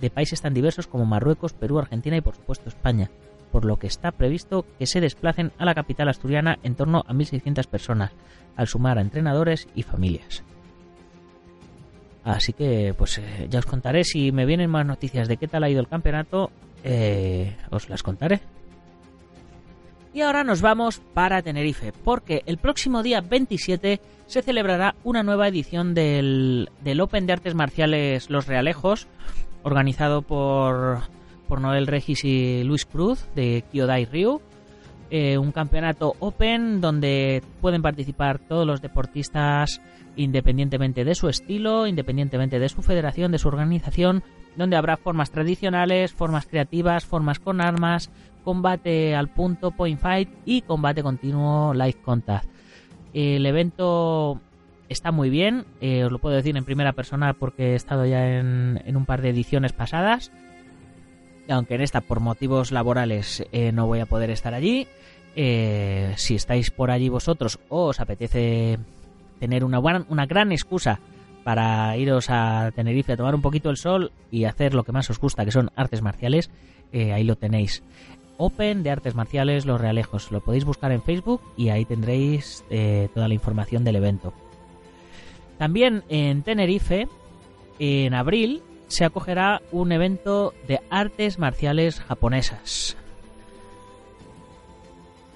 de 0.00 0.10
países 0.10 0.40
tan 0.40 0.54
diversos 0.54 0.86
como 0.86 1.06
Marruecos, 1.06 1.52
Perú, 1.52 1.78
Argentina 1.78 2.16
y 2.16 2.20
por 2.20 2.34
supuesto 2.34 2.68
España 2.68 3.10
por 3.50 3.64
lo 3.64 3.76
que 3.76 3.86
está 3.86 4.12
previsto 4.12 4.64
que 4.78 4.86
se 4.86 5.00
desplacen 5.00 5.52
a 5.58 5.64
la 5.64 5.74
capital 5.74 6.08
asturiana 6.08 6.58
en 6.62 6.74
torno 6.74 7.04
a 7.06 7.12
1.600 7.12 7.66
personas, 7.66 8.12
al 8.56 8.68
sumar 8.68 8.98
a 8.98 9.02
entrenadores 9.02 9.68
y 9.74 9.82
familias. 9.82 10.44
Así 12.24 12.52
que, 12.52 12.94
pues 12.96 13.18
eh, 13.18 13.46
ya 13.48 13.60
os 13.60 13.66
contaré 13.66 14.04
si 14.04 14.32
me 14.32 14.44
vienen 14.44 14.70
más 14.70 14.84
noticias 14.84 15.28
de 15.28 15.38
qué 15.38 15.48
tal 15.48 15.64
ha 15.64 15.70
ido 15.70 15.80
el 15.80 15.88
campeonato, 15.88 16.50
eh, 16.84 17.56
os 17.70 17.88
las 17.88 18.02
contaré. 18.02 18.40
Y 20.12 20.22
ahora 20.22 20.44
nos 20.44 20.60
vamos 20.60 21.00
para 21.14 21.42
Tenerife, 21.42 21.92
porque 22.04 22.42
el 22.46 22.58
próximo 22.58 23.02
día 23.02 23.20
27 23.20 24.00
se 24.26 24.42
celebrará 24.42 24.94
una 25.04 25.22
nueva 25.22 25.48
edición 25.48 25.94
del, 25.94 26.70
del 26.82 27.00
Open 27.00 27.26
de 27.26 27.34
Artes 27.34 27.54
Marciales 27.54 28.28
Los 28.28 28.46
Realejos, 28.46 29.06
organizado 29.62 30.22
por 30.22 31.00
por 31.48 31.60
Noel 31.60 31.86
Regis 31.86 32.24
y 32.24 32.62
Luis 32.62 32.84
Cruz 32.84 33.26
de 33.34 33.64
Kyodai 33.72 34.04
Ryu. 34.04 34.40
Eh, 35.10 35.38
un 35.38 35.52
campeonato 35.52 36.14
open 36.18 36.82
donde 36.82 37.42
pueden 37.62 37.80
participar 37.80 38.38
todos 38.38 38.66
los 38.66 38.82
deportistas 38.82 39.80
independientemente 40.16 41.04
de 41.04 41.14
su 41.14 41.28
estilo, 41.28 41.86
independientemente 41.86 42.58
de 42.58 42.68
su 42.68 42.82
federación, 42.82 43.32
de 43.32 43.38
su 43.38 43.48
organización, 43.48 44.22
donde 44.56 44.76
habrá 44.76 44.96
formas 44.96 45.30
tradicionales, 45.30 46.12
formas 46.12 46.46
creativas, 46.46 47.06
formas 47.06 47.38
con 47.38 47.60
armas, 47.60 48.10
combate 48.44 49.14
al 49.14 49.28
punto, 49.28 49.70
point 49.70 49.98
fight 49.98 50.28
y 50.44 50.60
combate 50.62 51.02
continuo 51.02 51.72
live 51.72 51.96
contact. 52.04 52.48
El 53.14 53.46
evento 53.46 54.40
está 54.88 55.12
muy 55.12 55.30
bien, 55.30 55.64
eh, 55.80 56.04
os 56.04 56.12
lo 56.12 56.18
puedo 56.18 56.36
decir 56.36 56.56
en 56.56 56.64
primera 56.64 56.92
persona 56.92 57.32
porque 57.32 57.72
he 57.72 57.74
estado 57.76 58.04
ya 58.04 58.38
en, 58.38 58.82
en 58.84 58.96
un 58.96 59.06
par 59.06 59.22
de 59.22 59.30
ediciones 59.30 59.72
pasadas 59.72 60.32
aunque 61.48 61.74
en 61.74 61.80
esta 61.80 62.00
por 62.00 62.20
motivos 62.20 62.72
laborales 62.72 63.44
eh, 63.52 63.72
no 63.72 63.86
voy 63.86 64.00
a 64.00 64.06
poder 64.06 64.30
estar 64.30 64.54
allí. 64.54 64.86
Eh, 65.36 66.12
si 66.16 66.34
estáis 66.34 66.70
por 66.70 66.90
allí 66.90 67.08
vosotros 67.08 67.58
o 67.68 67.86
os 67.86 68.00
apetece 68.00 68.78
tener 69.38 69.64
una, 69.64 69.78
buena, 69.78 70.04
una 70.08 70.26
gran 70.26 70.52
excusa 70.52 71.00
para 71.44 71.96
iros 71.96 72.26
a 72.28 72.72
Tenerife 72.74 73.12
a 73.12 73.16
tomar 73.16 73.34
un 73.34 73.42
poquito 73.42 73.70
el 73.70 73.76
sol 73.76 74.10
y 74.30 74.44
hacer 74.44 74.74
lo 74.74 74.84
que 74.84 74.92
más 74.92 75.08
os 75.10 75.20
gusta, 75.20 75.44
que 75.44 75.52
son 75.52 75.70
artes 75.76 76.02
marciales, 76.02 76.50
eh, 76.92 77.12
ahí 77.12 77.24
lo 77.24 77.36
tenéis. 77.36 77.82
Open 78.36 78.82
de 78.82 78.90
artes 78.90 79.14
marciales 79.14 79.66
Los 79.66 79.80
Realejos. 79.80 80.30
Lo 80.30 80.40
podéis 80.40 80.64
buscar 80.64 80.92
en 80.92 81.02
Facebook 81.02 81.40
y 81.56 81.70
ahí 81.70 81.84
tendréis 81.84 82.64
toda 83.12 83.26
la 83.26 83.34
información 83.34 83.82
del 83.82 83.96
evento. 83.96 84.32
También 85.58 86.04
en 86.08 86.42
Tenerife, 86.42 87.08
en 87.80 88.14
abril, 88.14 88.62
se 88.88 89.04
acogerá 89.04 89.62
un 89.70 89.92
evento 89.92 90.54
de 90.66 90.80
artes 90.90 91.38
marciales 91.38 92.00
japonesas. 92.00 92.96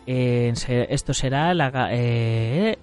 esto 0.07 1.15
será 1.15 1.55
la, 1.55 1.89
eh, 1.93 2.77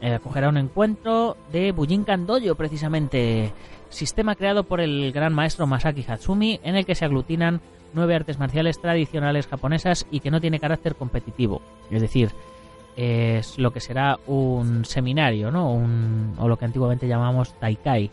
eh, 0.00 0.14
acogerá 0.14 0.48
un 0.48 0.56
encuentro 0.56 1.36
de 1.52 1.72
Bujinkan 1.72 2.26
Dojo 2.26 2.54
precisamente. 2.54 3.52
Sistema 3.88 4.34
creado 4.34 4.64
por 4.64 4.80
el 4.80 5.12
gran 5.12 5.32
maestro 5.32 5.66
Masaki 5.66 6.04
Hatsumi 6.08 6.60
en 6.64 6.76
el 6.76 6.84
que 6.84 6.94
se 6.94 7.04
aglutinan 7.04 7.60
nueve 7.94 8.16
artes 8.16 8.38
marciales 8.38 8.80
tradicionales 8.80 9.46
japonesas 9.46 10.06
y 10.10 10.20
que 10.20 10.30
no 10.30 10.40
tiene 10.40 10.58
carácter 10.58 10.96
competitivo. 10.96 11.62
Es 11.90 12.00
decir 12.00 12.30
es 12.96 13.58
lo 13.58 13.72
que 13.72 13.80
será 13.80 14.18
un 14.26 14.86
seminario 14.86 15.50
no 15.50 15.84
o 16.38 16.48
lo 16.48 16.56
que 16.56 16.64
antiguamente 16.64 17.06
llamamos 17.06 17.52
taikai 17.60 18.10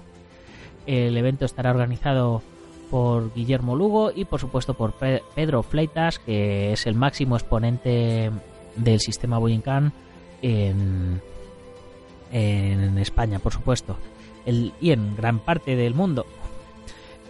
el 0.86 1.16
evento 1.18 1.46
estará 1.46 1.72
organizado 1.72 2.42
por 2.90 3.34
Guillermo 3.34 3.76
Lugo 3.76 4.12
y 4.14 4.26
por 4.26 4.40
supuesto 4.40 4.76
por 4.76 4.94
Pedro 4.94 5.64
Fleitas, 5.64 6.20
que 6.20 6.74
es 6.74 6.86
el 6.86 6.96
máximo 6.96 7.36
exponente 7.36 8.32
del 8.76 9.00
sistema 9.00 9.40
Boyincan 9.40 9.94
en, 10.42 11.22
en 12.32 12.98
España, 12.98 13.40
por 13.40 13.54
supuesto, 13.54 13.98
y 14.46 14.92
en 14.92 15.16
gran 15.16 15.40
parte 15.40 15.76
del 15.76 15.96
mundo. 15.96 16.26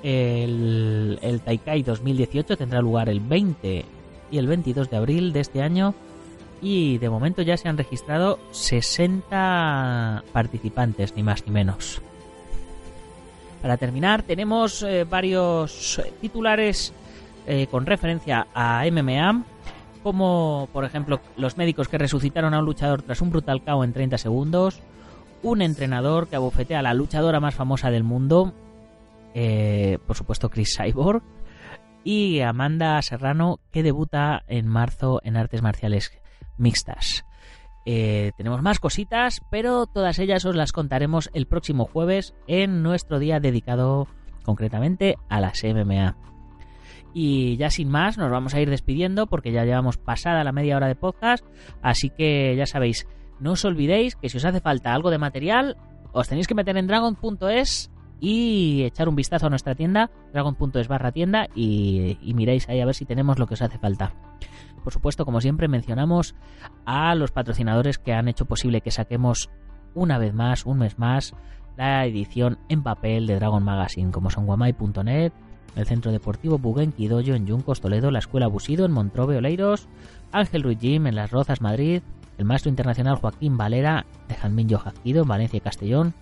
El, 0.02 1.18
el 1.22 1.40
Taikai 1.40 1.82
2018 1.84 2.58
tendrá 2.58 2.82
lugar 2.82 3.08
el 3.08 3.22
20 3.22 3.86
y 4.32 4.38
el 4.38 4.48
22 4.48 4.90
de 4.90 4.98
abril 4.98 5.32
de 5.32 5.40
este 5.40 5.62
año 5.62 5.94
y 6.62 6.98
de 6.98 7.10
momento 7.10 7.42
ya 7.42 7.56
se 7.56 7.70
han 7.70 7.78
registrado 7.78 8.40
60 8.52 10.24
participantes, 10.34 11.16
ni 11.16 11.24
más 11.24 11.46
ni 11.46 11.54
menos. 11.54 12.02
Para 13.64 13.78
terminar, 13.78 14.24
tenemos 14.24 14.84
eh, 14.84 15.06
varios 15.06 16.02
titulares 16.20 16.94
eh, 17.48 17.68
con 17.72 17.86
referencia 17.86 18.46
a 18.54 18.84
MMA, 18.92 19.46
como 20.04 20.68
por 20.74 20.84
ejemplo 20.84 21.22
los 21.38 21.56
médicos 21.56 21.88
que 21.88 21.98
resucitaron 21.98 22.54
a 22.54 22.60
un 22.60 22.66
luchador 22.66 23.04
tras 23.04 23.22
un 23.22 23.30
brutal 23.30 23.64
KO 23.64 23.86
en 23.86 23.94
30 23.94 24.18
segundos, 24.18 24.82
un 25.44 25.62
entrenador 25.62 26.28
que 26.28 26.36
abofetea 26.36 26.80
a 26.80 26.82
la 26.82 26.94
luchadora 26.94 27.40
más 27.40 27.56
famosa 27.56 27.90
del 27.90 28.04
mundo, 28.04 28.54
eh, 29.34 29.98
por 30.08 30.18
supuesto 30.18 30.50
Chris 30.50 30.76
Cyborg 30.78 31.24
y 32.04 32.42
Amanda 32.42 33.02
Serrano 33.02 33.62
que 33.72 33.82
debuta 33.82 34.44
en 34.48 34.68
marzo 34.68 35.22
en 35.24 35.38
artes 35.38 35.62
marciales 35.62 36.12
mixtas. 36.58 37.24
Eh, 37.86 38.32
tenemos 38.38 38.62
más 38.62 38.80
cositas, 38.80 39.42
pero 39.50 39.86
todas 39.86 40.20
ellas 40.20 40.46
os 40.46 40.56
las 40.56 40.72
contaremos 40.72 41.30
el 41.34 41.48
próximo 41.48 41.86
jueves 41.86 42.34
en 42.48 42.82
nuestro 42.82 43.20
día 43.20 43.40
dedicado 43.40 44.08
concretamente 44.44 45.16
a 45.30 45.42
las 45.42 45.64
MMA. 45.64 46.16
Y 47.14 47.58
ya 47.58 47.70
sin 47.70 47.90
más, 47.90 48.18
nos 48.18 48.32
vamos 48.32 48.54
a 48.54 48.62
ir 48.62 48.70
despidiendo 48.70 49.28
porque 49.28 49.52
ya 49.52 49.66
llevamos 49.66 49.98
pasada 49.98 50.44
la 50.44 50.52
media 50.52 50.78
hora 50.78 50.88
de 50.88 50.96
podcast, 50.96 51.46
así 51.82 52.10
que 52.10 52.56
ya 52.56 52.66
sabéis, 52.66 53.08
no 53.40 53.52
os 53.52 53.66
olvidéis 53.66 54.16
que 54.16 54.30
si 54.30 54.38
os 54.38 54.46
hace 54.46 54.62
falta 54.62 54.94
algo 54.94 55.12
de 55.12 55.20
material, 55.20 55.78
os 56.12 56.28
tenéis 56.28 56.48
que 56.48 56.56
meter 56.56 56.78
en 56.78 56.88
dragon.es 56.88 57.92
y 58.20 58.84
echar 58.84 59.10
un 59.10 59.16
vistazo 59.16 59.48
a 59.48 59.50
nuestra 59.50 59.76
tienda, 59.76 60.10
dragon.es 60.32 60.88
barra 60.88 61.12
tienda, 61.12 61.48
y, 61.54 62.18
y 62.22 62.34
miráis 62.34 62.70
ahí 62.70 62.80
a 62.80 62.86
ver 62.86 62.96
si 62.96 63.06
tenemos 63.06 63.38
lo 63.38 63.48
que 63.48 63.56
os 63.56 63.62
hace 63.62 63.78
falta. 63.78 64.14
Por 64.84 64.94
supuesto, 64.94 65.26
como 65.26 65.42
siempre, 65.42 65.68
mencionamos 65.68 66.36
a 66.86 67.16
los 67.16 67.32
patrocinadores 67.32 67.98
que 67.98 68.14
han 68.14 68.28
hecho 68.28 68.46
posible 68.46 68.82
que 68.82 68.92
saquemos 68.92 69.50
una 69.94 70.18
vez 70.18 70.34
más, 70.34 70.66
un 70.66 70.80
mes 70.80 71.00
más, 71.00 71.34
la 71.78 72.06
edición 72.06 72.58
en 72.70 72.84
papel 72.84 73.28
de 73.28 73.36
Dragon 73.36 73.64
Magazine, 73.64 74.12
como 74.12 74.30
son 74.30 74.46
guamai.net, 74.46 75.32
el 75.76 75.86
Centro 75.86 76.12
Deportivo 76.12 76.58
Buguenqui 76.58 77.08
Doyo 77.08 77.36
en 77.36 77.48
Yuncos, 77.48 77.82
Toledo, 77.82 78.12
la 78.12 78.20
Escuela 78.20 78.48
Busido 78.48 78.86
en 78.86 78.92
Montrove, 78.92 79.38
Oleiros, 79.38 79.88
Ángel 80.32 80.64
Ruiz 80.64 80.80
Jim 80.80 81.08
en 81.08 81.16
Las 81.16 81.32
Rozas, 81.32 81.62
Madrid, 81.62 82.02
el 82.38 82.46
maestro 82.46 82.70
internacional 82.70 83.16
Joaquín 83.16 83.58
Valera 83.58 84.06
de 84.28 84.36
Jazmín 84.36 84.70
Jojazquido 84.70 85.24
en 85.24 85.28
Valencia 85.28 85.58
y 85.58 85.62
Castellón, 85.62 86.14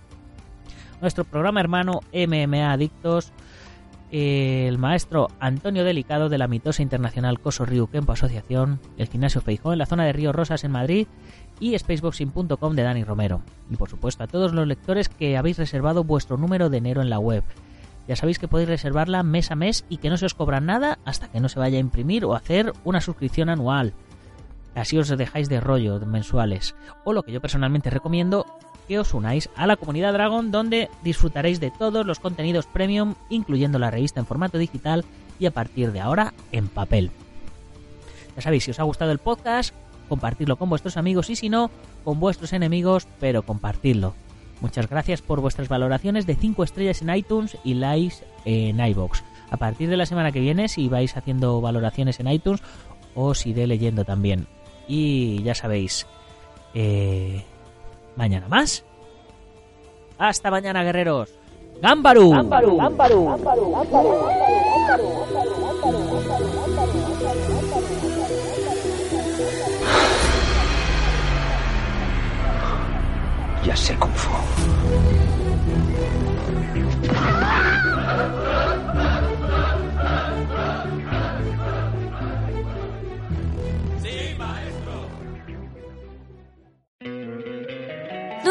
nuestro 1.00 1.24
programa 1.24 1.60
hermano 1.60 2.00
MMA 2.12 2.72
Adictos, 2.72 3.32
el 4.12 4.76
maestro 4.76 5.28
Antonio 5.40 5.84
Delicado 5.84 6.28
de 6.28 6.36
la 6.36 6.46
mitosa 6.46 6.82
internacional 6.82 7.40
Coso 7.40 7.64
Río 7.64 7.86
Kempo 7.86 8.12
Asociación, 8.12 8.78
el 8.98 9.08
gimnasio 9.08 9.40
Feijó 9.40 9.72
en 9.72 9.78
la 9.78 9.86
zona 9.86 10.04
de 10.04 10.12
Río 10.12 10.32
Rosas 10.32 10.64
en 10.64 10.70
Madrid 10.70 11.06
y 11.58 11.78
spaceboxing.com 11.78 12.74
de 12.74 12.82
Dani 12.82 13.04
Romero. 13.04 13.40
Y 13.70 13.76
por 13.76 13.88
supuesto 13.88 14.22
a 14.22 14.26
todos 14.26 14.52
los 14.52 14.66
lectores 14.66 15.08
que 15.08 15.38
habéis 15.38 15.56
reservado 15.56 16.04
vuestro 16.04 16.36
número 16.36 16.68
de 16.68 16.76
enero 16.76 17.00
en 17.00 17.08
la 17.08 17.18
web. 17.18 17.42
Ya 18.06 18.14
sabéis 18.14 18.38
que 18.38 18.48
podéis 18.48 18.68
reservarla 18.68 19.22
mes 19.22 19.50
a 19.50 19.56
mes 19.56 19.86
y 19.88 19.96
que 19.96 20.10
no 20.10 20.18
se 20.18 20.26
os 20.26 20.34
cobra 20.34 20.60
nada 20.60 20.98
hasta 21.06 21.28
que 21.28 21.40
no 21.40 21.48
se 21.48 21.58
vaya 21.58 21.78
a 21.78 21.80
imprimir 21.80 22.26
o 22.26 22.34
hacer 22.34 22.74
una 22.84 23.00
suscripción 23.00 23.48
anual. 23.48 23.94
Así 24.74 24.98
os 24.98 25.08
dejáis 25.08 25.48
de 25.48 25.60
rollo 25.60 25.98
mensuales. 26.00 26.74
O 27.04 27.14
lo 27.14 27.22
que 27.22 27.32
yo 27.32 27.40
personalmente 27.40 27.88
recomiendo, 27.88 28.44
que 28.88 28.98
os 28.98 29.14
unáis 29.14 29.48
a 29.56 29.66
la 29.66 29.76
comunidad 29.76 30.12
Dragon 30.12 30.50
donde 30.50 30.88
disfrutaréis 31.02 31.60
de 31.60 31.70
todos 31.70 32.06
los 32.06 32.20
contenidos 32.20 32.66
premium, 32.66 33.14
incluyendo 33.30 33.78
la 33.78 33.90
revista 33.90 34.20
en 34.20 34.26
formato 34.26 34.58
digital 34.58 35.04
y 35.38 35.46
a 35.46 35.50
partir 35.50 35.92
de 35.92 36.00
ahora 36.00 36.34
en 36.52 36.68
papel. 36.68 37.10
Ya 38.36 38.42
sabéis, 38.42 38.64
si 38.64 38.70
os 38.70 38.80
ha 38.80 38.84
gustado 38.84 39.12
el 39.12 39.18
podcast, 39.18 39.74
compartirlo 40.08 40.56
con 40.56 40.68
vuestros 40.68 40.96
amigos 40.96 41.30
y 41.30 41.36
si 41.36 41.48
no, 41.48 41.70
con 42.04 42.20
vuestros 42.20 42.52
enemigos, 42.52 43.06
pero 43.20 43.42
compartirlo. 43.42 44.14
Muchas 44.60 44.88
gracias 44.88 45.22
por 45.22 45.40
vuestras 45.40 45.68
valoraciones 45.68 46.26
de 46.26 46.36
5 46.36 46.62
estrellas 46.62 47.02
en 47.02 47.14
iTunes 47.14 47.58
y 47.64 47.74
likes 47.74 48.24
en 48.44 48.78
iBox. 48.78 49.24
A 49.50 49.56
partir 49.56 49.88
de 49.88 49.96
la 49.96 50.06
semana 50.06 50.32
que 50.32 50.40
viene, 50.40 50.68
si 50.68 50.88
vais 50.88 51.16
haciendo 51.16 51.60
valoraciones 51.60 52.20
en 52.20 52.28
iTunes, 52.28 52.62
os 53.14 53.44
iré 53.44 53.66
leyendo 53.66 54.04
también. 54.04 54.46
Y 54.88 55.42
ya 55.42 55.54
sabéis, 55.54 56.06
eh, 56.74 57.44
mañana 58.16 58.48
más. 58.48 58.84
Hasta 60.18 60.50
mañana, 60.50 60.82
guerreros. 60.82 61.30
¡Gámbaru! 61.80 62.30
¡Gámbaru! 62.30 62.76
¡Gámbaru! 62.78 63.34
Ya 73.64 73.76
sé 73.76 73.96
Kung 73.96 74.12
Fu. 74.14 74.30